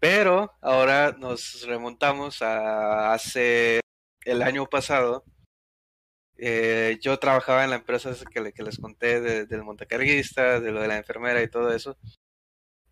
[0.00, 3.80] Pero ahora nos remontamos a hace
[4.24, 5.24] el año pasado.
[6.44, 10.58] Eh, yo trabajaba en la empresa esa que, le- que les conté de- del montacarguista,
[10.60, 11.96] de lo de la enfermera y todo eso.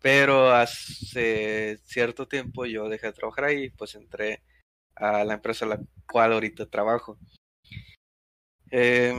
[0.01, 4.43] Pero hace cierto tiempo yo dejé de trabajar ahí, pues entré
[4.95, 5.79] a la empresa en la
[6.11, 7.17] cual ahorita trabajo.
[8.71, 9.13] Eh,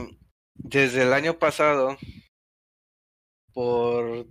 [0.55, 1.97] desde el año pasado,
[3.53, 4.25] por,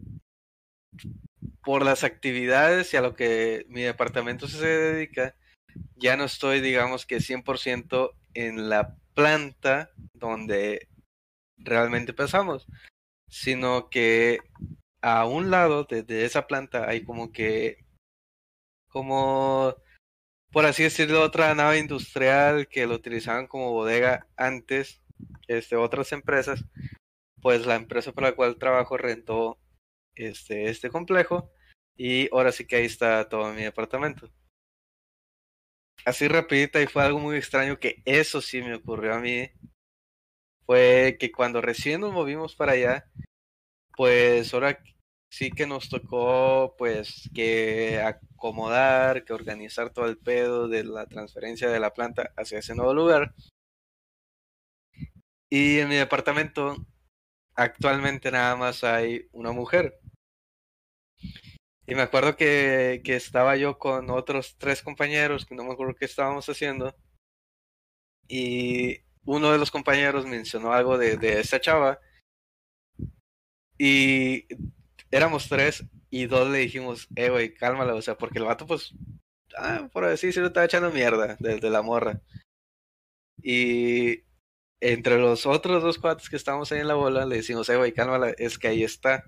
[1.64, 5.34] por las actividades y a lo que mi departamento se dedica,
[5.96, 10.88] ya no estoy, digamos que 100% en la planta donde
[11.58, 12.66] realmente pensamos,
[13.28, 14.40] sino que
[15.02, 17.84] a un lado de, de esa planta hay como que,
[18.88, 19.74] como,
[20.52, 25.02] por así decirlo, otra nave industrial que lo utilizaban como bodega antes,
[25.48, 26.64] este, otras empresas,
[27.40, 29.58] pues la empresa para la cual trabajo rentó
[30.14, 31.50] este, este complejo
[31.96, 34.30] y ahora sí que ahí está todo mi departamento.
[36.04, 39.50] Así rapidita y fue algo muy extraño que eso sí me ocurrió a mí.
[40.66, 43.06] Fue que cuando recién nos movimos para allá,
[43.96, 44.78] pues ahora
[45.30, 51.70] sí que nos tocó pues que acomodar, que organizar todo el pedo de la transferencia
[51.70, 53.34] de la planta hacia ese nuevo lugar.
[55.50, 56.76] Y en mi departamento
[57.54, 60.01] actualmente nada más hay una mujer.
[61.86, 65.94] Y me acuerdo que, que estaba yo con otros tres compañeros, que no me acuerdo
[65.94, 66.94] qué estábamos haciendo.
[68.28, 72.00] Y uno de los compañeros mencionó algo de, de esa chava.
[73.78, 74.46] Y
[75.10, 78.94] éramos tres y dos le dijimos, eh, güey, cálmala, o sea, porque el vato, pues,
[79.56, 82.20] ah, por así se lo estaba echando mierda desde la morra.
[83.42, 84.24] Y
[84.80, 87.92] entre los otros dos cuates que estábamos ahí en la bola, le decimos, eh, güey,
[87.92, 89.24] cálmala, es que ahí está.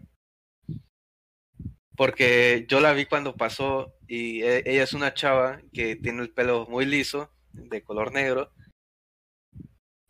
[1.96, 6.30] Porque yo la vi cuando pasó y e- ella es una chava que tiene el
[6.32, 8.52] pelo muy liso, de color negro,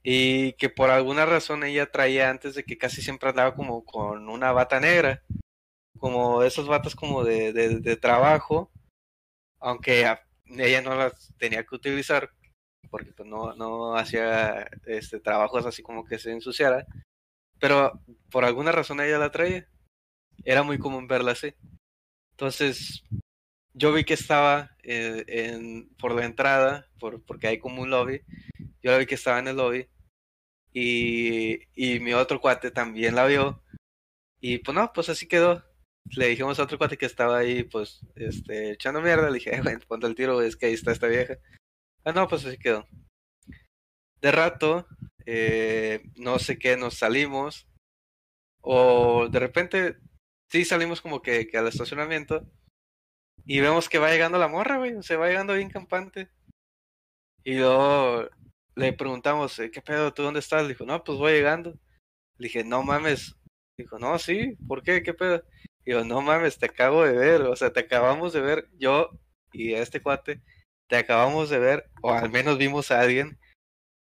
[0.03, 4.29] y que por alguna razón ella traía antes de que casi siempre andaba como con
[4.29, 5.23] una bata negra,
[5.99, 8.71] como esos batas como de, de, trabajo,
[9.61, 10.07] aunque
[10.47, 12.31] ella no las tenía que utilizar
[12.91, 16.87] porque pues no, no hacía este trabajos así como que se ensuciara,
[17.59, 18.01] pero
[18.31, 19.67] por alguna razón ella la traía.
[20.45, 21.55] Era muy común verla así.
[22.33, 23.05] Entonces,
[23.75, 28.23] yo vi que estaba eh, en, por la entrada, por, porque hay como un lobby.
[28.83, 29.89] Yo la vi que estaba en el lobby.
[30.73, 33.63] Y, y mi otro cuate también la vio.
[34.41, 35.65] Y pues no, pues así quedó.
[36.17, 39.79] le dijimos a otro cuate que estaba ahí, pues, este, echando mierda, le dije, güey,
[39.79, 41.39] ponte el tiro, es que ahí está esta vieja.
[42.05, 42.87] Ah, no, pues así quedó.
[44.21, 44.87] De rato,
[45.27, 47.67] eh, no sé qué, nos salimos,
[48.61, 49.97] o de repente,
[50.51, 52.47] sí salimos como que, que al estacionamiento,
[53.47, 56.31] y vemos que va llegando la morra, güey, se va llegando bien campante.
[57.43, 58.29] Y luego
[58.75, 60.13] le preguntamos, eh, ¿qué pedo?
[60.15, 60.63] ¿Tú dónde estás?
[60.63, 61.79] Le dijo, no, pues voy llegando.
[62.39, 63.37] Le dije, no mames.
[63.77, 65.03] Dijo, no, sí, ¿por qué?
[65.03, 65.43] ¿Qué pedo?
[65.85, 69.11] Digo, no mames, te acabo de ver, o sea, te acabamos de ver, yo
[69.53, 70.43] y este cuate,
[70.89, 73.39] te acabamos de ver, o al menos vimos a alguien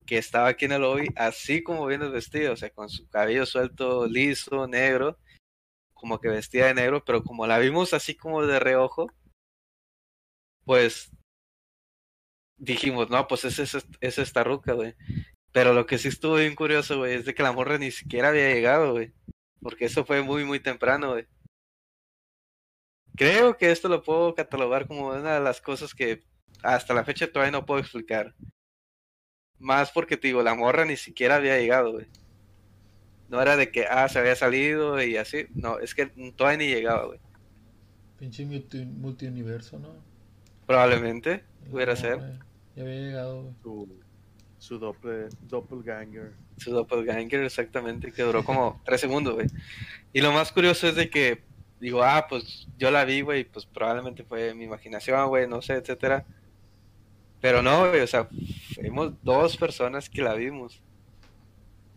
[0.07, 3.47] que estaba aquí en el lobby, así como vienes vestido, o sea, con su cabello
[3.47, 5.19] suelto, liso, negro,
[6.01, 9.13] como que vestida de negro, pero como la vimos así como de reojo,
[10.65, 11.11] pues
[12.57, 14.95] dijimos, no, pues es, es, es esta ruca, güey.
[15.53, 18.29] Pero lo que sí estuvo bien curioso, güey, es de que la morra ni siquiera
[18.29, 19.13] había llegado, güey.
[19.61, 21.27] Porque eso fue muy, muy temprano, güey.
[23.17, 26.25] Creo que esto lo puedo catalogar como una de las cosas que
[26.63, 28.35] hasta la fecha todavía no puedo explicar.
[29.59, 32.07] Más porque, te digo, la morra ni siquiera había llegado, güey.
[33.31, 35.47] No era de que, ah, se había salido y así.
[35.55, 37.21] No, es que todavía ni llegaba, güey.
[38.19, 40.05] Pinche multi, multiuniverso, ¿no?
[40.67, 42.21] Probablemente, pudiera No, ser.
[42.75, 43.55] Ya había llegado, güey.
[43.63, 43.89] Su,
[44.59, 46.35] su doppel, doppelganger.
[46.57, 49.49] Su doppelganger, exactamente, que duró como tres segundos, güey.
[50.13, 51.45] Y lo más curioso es de que,
[51.81, 55.75] digo, ah, pues yo la vi, güey, pues probablemente fue mi imaginación, güey, no sé,
[55.75, 56.27] etcétera.
[57.41, 58.29] Pero no, güey, o sea,
[58.75, 60.83] fuimos dos personas que la vimos.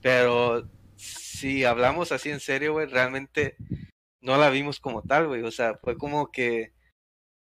[0.02, 0.68] Pero
[1.44, 3.58] si hablamos así en serio, güey, realmente
[4.22, 5.44] no la vimos como tal, güey.
[5.44, 6.72] O sea, fue como que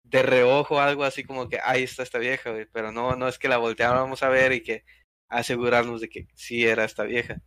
[0.05, 2.67] de reojo algo así como que ahí está esta vieja, güey.
[2.73, 4.85] Pero no, no es que la volteáramos a ver y que
[5.29, 7.43] asegurarnos de que sí era esta vieja.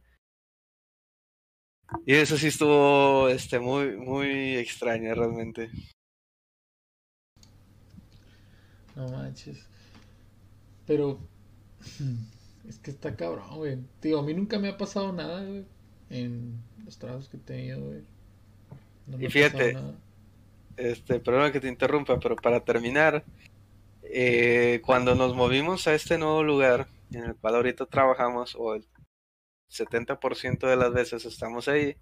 [2.05, 5.71] Y eso sí estuvo este muy, muy extraño realmente.
[8.97, 9.65] No manches.
[10.85, 11.19] Pero.
[12.67, 13.77] Es que está cabrón, güey.
[14.01, 15.65] Digo, a mí nunca me ha pasado nada, güey.
[16.09, 18.01] En los trabajos que he tenido, güey.
[19.07, 19.77] No Y fíjate.
[20.75, 23.23] Este, perdona que te interrumpa, pero para terminar,
[24.03, 28.85] eh, cuando nos movimos a este nuevo lugar en el cual ahorita trabajamos, o el
[29.69, 31.95] 70% de las veces estamos ahí,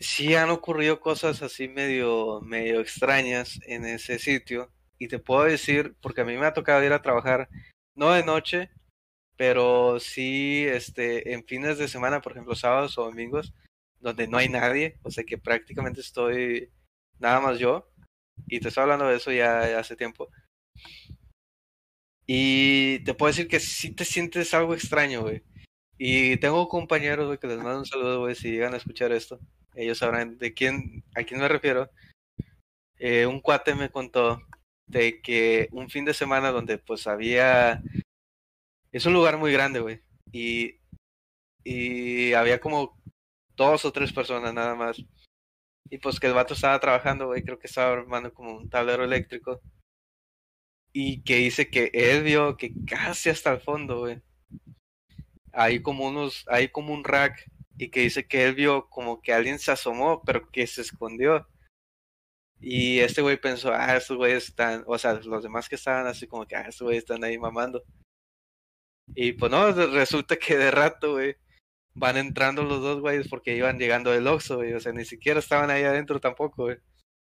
[0.00, 4.70] sí han ocurrido cosas así medio, medio extrañas en ese sitio.
[4.98, 7.48] Y te puedo decir, porque a mí me ha tocado ir a trabajar,
[7.94, 8.70] no de noche,
[9.36, 13.54] pero sí este, en fines de semana, por ejemplo, sábados o domingos,
[14.00, 16.70] donde no hay nadie, o sea que prácticamente estoy
[17.18, 17.88] nada más yo.
[18.48, 20.28] Y te estoy hablando de eso ya, hace tiempo.
[22.26, 25.42] Y te puedo decir que sí te sientes algo extraño, güey.
[25.98, 29.38] Y tengo compañeros, güey, que les mando un saludo, güey, si llegan a escuchar esto.
[29.74, 31.90] Ellos sabrán de quién, a quién me refiero.
[32.98, 34.40] Eh, un cuate me contó
[34.86, 37.82] de que un fin de semana donde pues había...
[38.92, 40.02] Es un lugar muy grande, güey.
[40.32, 40.78] Y,
[41.64, 43.00] y había como
[43.56, 45.02] dos o tres personas nada más.
[45.90, 49.04] Y pues que el vato estaba trabajando, güey, creo que estaba armando como un tablero
[49.04, 49.60] eléctrico.
[50.92, 54.20] Y que dice que él vio que casi hasta el fondo, güey.
[55.52, 57.50] Hay como unos, hay como un rack.
[57.78, 61.48] Y que dice que él vio como que alguien se asomó, pero que se escondió.
[62.60, 66.26] Y este güey pensó, ah, estos güeyes están, o sea, los demás que estaban así
[66.26, 67.82] como que, ah, estos güeyes están ahí mamando.
[69.14, 71.36] Y pues no, resulta que de rato, güey,
[71.94, 75.40] van entrando los dos güeyes porque iban llegando del Oxxo, güey, o sea, ni siquiera
[75.40, 76.78] estaban ahí adentro tampoco, güey.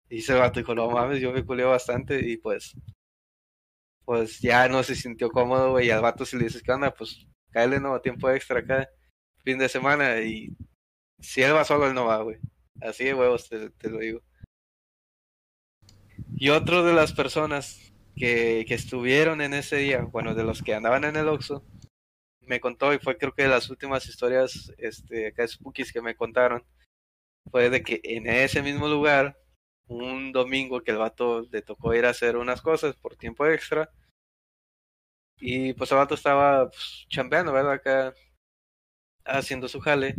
[0.10, 2.76] Y ese vato dijo, no mames, yo me culeo bastante y pues,
[4.06, 6.94] pues ya no se sintió cómodo, güey, y al vato si le dices, ¿qué onda?
[6.94, 8.88] Pues cáele, no, tiempo extra acá,
[9.44, 10.56] fin de semana, y
[11.20, 12.38] si él va solo, él no va, güey.
[12.82, 14.22] Así de huevos, te, te lo digo.
[16.36, 20.76] Y otro de las personas que, que estuvieron en ese día, bueno, de los que
[20.76, 21.64] andaban en el Oxxo,
[22.42, 26.16] me contó y fue creo que de las últimas historias este, acá spookies que me
[26.16, 26.64] contaron,
[27.52, 29.38] fue de que en ese mismo lugar,
[29.88, 33.90] un domingo que el vato le tocó ir a hacer unas cosas por tiempo extra,
[35.40, 37.74] y pues el vato estaba pues, chambeando, ¿verdad?
[37.74, 38.14] Acá
[39.26, 40.16] haciendo su jale.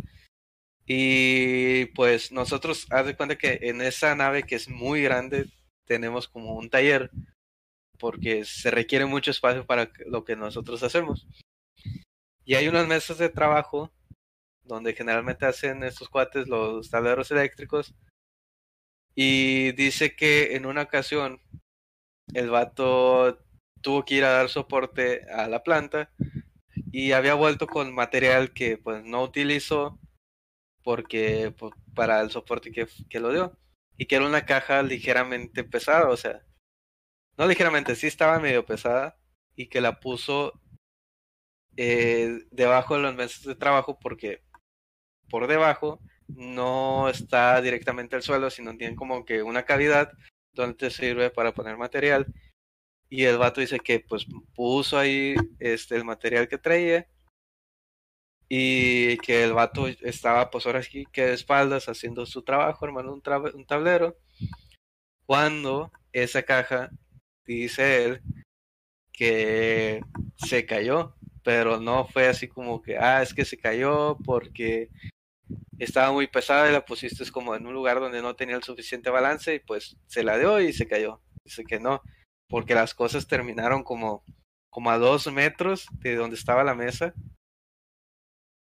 [0.85, 5.47] Y pues nosotros, haz de cuenta que en esa nave que es muy grande,
[5.85, 7.09] tenemos como un taller,
[7.97, 11.27] porque se requiere mucho espacio para lo que nosotros hacemos.
[12.45, 13.91] Y hay unas mesas de trabajo
[14.63, 17.95] donde generalmente hacen estos cuates los tableros eléctricos.
[19.15, 21.41] Y dice que en una ocasión
[22.33, 23.39] el vato
[23.81, 26.11] tuvo que ir a dar soporte a la planta
[26.91, 29.99] y había vuelto con material que pues no utilizó
[30.83, 33.57] porque pues, para el soporte que, que lo dio.
[33.97, 36.43] Y que era una caja ligeramente pesada, o sea,
[37.37, 39.17] no ligeramente, sí estaba medio pesada
[39.55, 40.59] y que la puso
[41.77, 44.41] eh, debajo de los meses de trabajo porque
[45.29, 50.11] por debajo no está directamente al suelo, sino tiene como que una cavidad
[50.53, 52.27] donde te sirve para poner material.
[53.09, 54.25] Y el vato dice que pues
[54.55, 57.07] puso ahí este el material que traía
[58.49, 63.13] y que el vato estaba pues ahora sí que de espaldas haciendo su trabajo, hermano,
[63.13, 63.21] un,
[63.53, 64.17] un tablero.
[65.25, 66.91] Cuando esa caja,
[67.53, 68.21] dice él,
[69.11, 70.01] que
[70.35, 74.89] se cayó, pero no fue así como que, ah, es que se cayó porque
[75.79, 79.09] estaba muy pesada y la pusiste como en un lugar donde no tenía el suficiente
[79.09, 81.21] balance y pues se la dio y se cayó.
[81.43, 82.01] Dice que no,
[82.47, 84.23] porque las cosas terminaron como,
[84.69, 87.13] como a dos metros de donde estaba la mesa.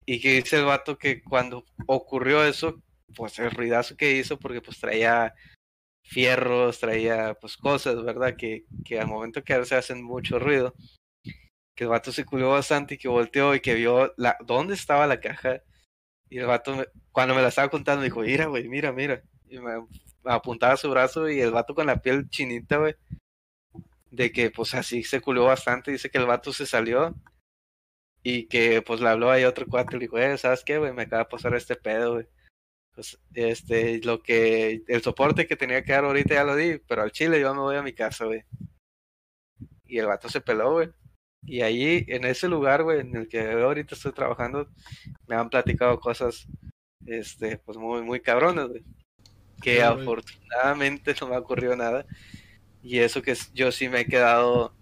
[0.06, 2.82] Y que dice el vato que cuando ocurrió eso,
[3.16, 5.34] pues el ruidazo que hizo, porque pues traía
[6.06, 8.36] fierros, traía pues cosas, ¿verdad?
[8.38, 10.74] Que, que al momento que se hacen mucho ruido.
[11.76, 15.08] Que el vato se culió bastante y que volteó y que vio la, dónde estaba
[15.08, 15.62] la caja
[16.30, 19.24] y el vato, cuando me la estaba contando, dijo, mira, güey, mira, mira.
[19.48, 19.86] Y me,
[20.26, 22.96] apuntaba su brazo y el vato con la piel chinita, güey.
[24.12, 25.92] De que, pues, así se culió bastante.
[25.92, 27.16] Dice que el vato se salió
[28.24, 30.94] y que, pues, le habló ahí otro cuate y le dijo, eh, ¿sabes qué, güey?
[30.94, 32.28] Me acaba de pasar este pedo, güey.
[32.96, 37.04] Pues, este, lo que, el soporte que tenía que dar ahorita ya lo di, pero
[37.04, 38.44] al chile yo me voy a mi casa, güey.
[39.86, 40.90] Y el vato se peló, güey.
[41.44, 44.70] Y ahí, en ese lugar, güey, en el que ahorita estoy trabajando,
[45.28, 46.48] me han platicado cosas,
[47.06, 48.84] este, pues muy, muy cabronas, güey.
[49.62, 52.06] Que afortunadamente no me ha ocurrido nada.
[52.82, 54.74] Y eso que yo sí me he quedado,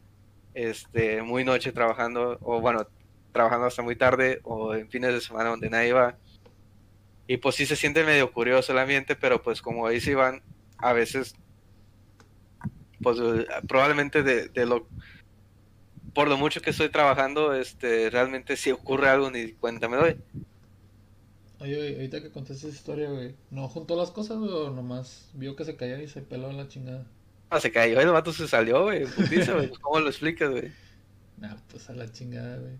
[0.53, 2.87] este, muy noche trabajando, o bueno,
[3.31, 6.17] trabajando hasta muy tarde, o en fines de semana donde nadie va.
[7.27, 10.41] Y pues sí se siente medio curioso el ambiente, pero pues como ahí se van,
[10.77, 11.35] a veces,
[13.01, 13.17] pues
[13.67, 14.87] probablemente de, de lo
[16.13, 20.17] por lo mucho que estoy trabajando, este, realmente si ocurre algo ni cuenta me doy.
[21.59, 25.65] Oye, ahorita que contaste esa historia, güey, ¿no juntó las cosas, o nomás vio que
[25.65, 27.07] se cayó y se peló en la chingada?
[27.49, 30.71] Ah, se cayó, el vato se salió, güey, güey, ¿cómo lo explicas, güey?
[31.37, 32.77] Nah, pues a la chingada, güey.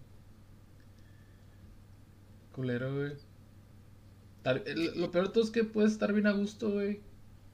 [2.51, 3.13] Culero, güey.
[4.43, 7.01] Lo peor de todo es que puedes estar bien a gusto, güey.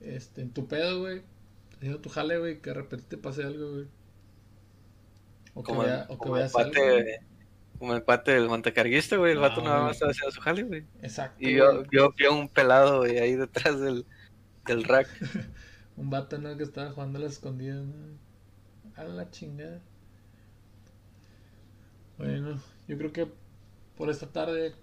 [0.02, 1.22] Este, en tu pedo, güey.
[1.76, 3.88] Haciendo tu jale, güey, que de repente te pase algo, güey.
[5.54, 7.20] O como, el, como el pate,
[7.78, 9.34] como el pate del montacarguista, güey.
[9.34, 10.86] El vato nada más estaba haciendo su jale, güey.
[11.02, 11.38] Exacto.
[11.40, 14.06] Y yo, yo vi a un pelado, güey, ahí detrás del,
[14.66, 15.08] del rack.
[15.98, 16.58] un vato, ¿no?
[16.58, 18.18] Que estaba jugando a la escondida, ¿no?
[18.96, 19.82] A la chingada.
[22.18, 23.28] Bueno, yo creo que
[23.96, 24.74] por esta tarde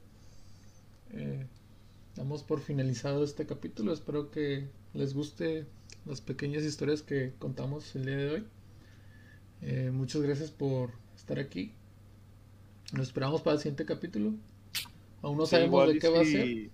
[1.11, 1.47] eh,
[2.17, 3.93] damos por finalizado este capítulo.
[3.93, 5.67] Espero que les guste
[6.07, 8.45] las pequeñas historias que contamos el día de hoy.
[9.63, 11.73] Eh, muchas gracias por estar aquí.
[12.93, 14.33] Nos esperamos para el siguiente capítulo.
[15.23, 16.71] Aún no sabemos de qué va a ser.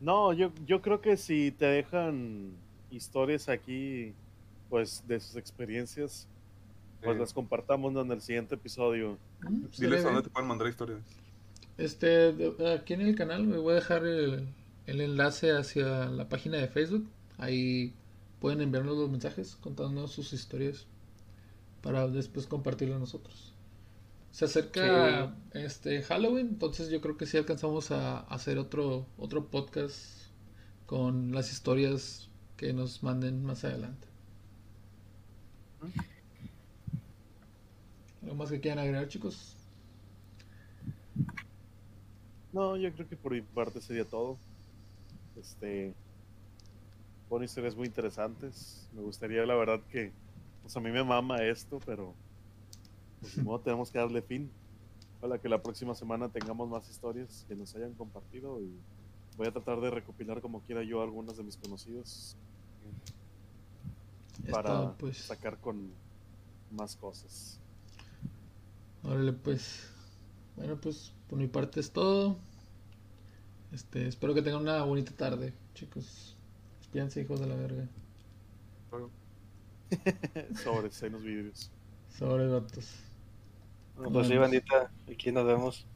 [0.00, 2.52] No, yo, yo creo que si te dejan
[2.90, 4.12] historias aquí,
[4.68, 6.28] pues de sus experiencias,
[7.02, 9.18] pues las compartamos en el siguiente episodio.
[9.40, 11.00] Mm, Diles a dónde te pueden mandar historias.
[11.78, 12.34] Este,
[12.74, 14.46] aquí en el canal me voy a dejar el,
[14.86, 17.08] el enlace hacia la página de Facebook.
[17.38, 17.94] Ahí
[18.40, 20.86] pueden enviarnos los mensajes contándonos sus historias
[21.82, 23.52] para después compartirlo nosotros.
[24.30, 30.26] Se acerca este Halloween, entonces yo creo que sí alcanzamos a hacer otro otro podcast
[30.84, 34.06] con las historias que nos manden más adelante.
[38.22, 39.56] ¿Algo más que quieran agregar, chicos?
[42.52, 44.38] No, yo creo que por mi parte sería todo.
[45.36, 45.94] Este,
[47.28, 48.88] con historias muy interesantes.
[48.92, 50.12] Me gustaría, la verdad, que
[50.62, 52.14] pues a mí me mama esto, pero
[53.20, 54.50] pues modo tenemos que darle fin.
[55.20, 58.70] Para que la próxima semana tengamos más historias que nos hayan compartido y
[59.36, 62.36] voy a tratar de recopilar como quiera yo algunas de mis conocidos
[64.50, 65.18] para pues.
[65.18, 65.90] sacar con
[66.70, 67.58] más cosas.
[69.02, 69.88] Órale, pues.
[70.56, 72.38] Bueno, pues por mi parte es todo.
[73.72, 76.36] Este, espero que tengan una bonita tarde, chicos.
[76.80, 77.88] Espíanse, hijos de la verga.
[80.62, 81.70] Sobre, seis los vidrios.
[82.08, 82.94] Sobre datos.
[84.12, 85.86] pues sí, bandita, aquí nos vemos.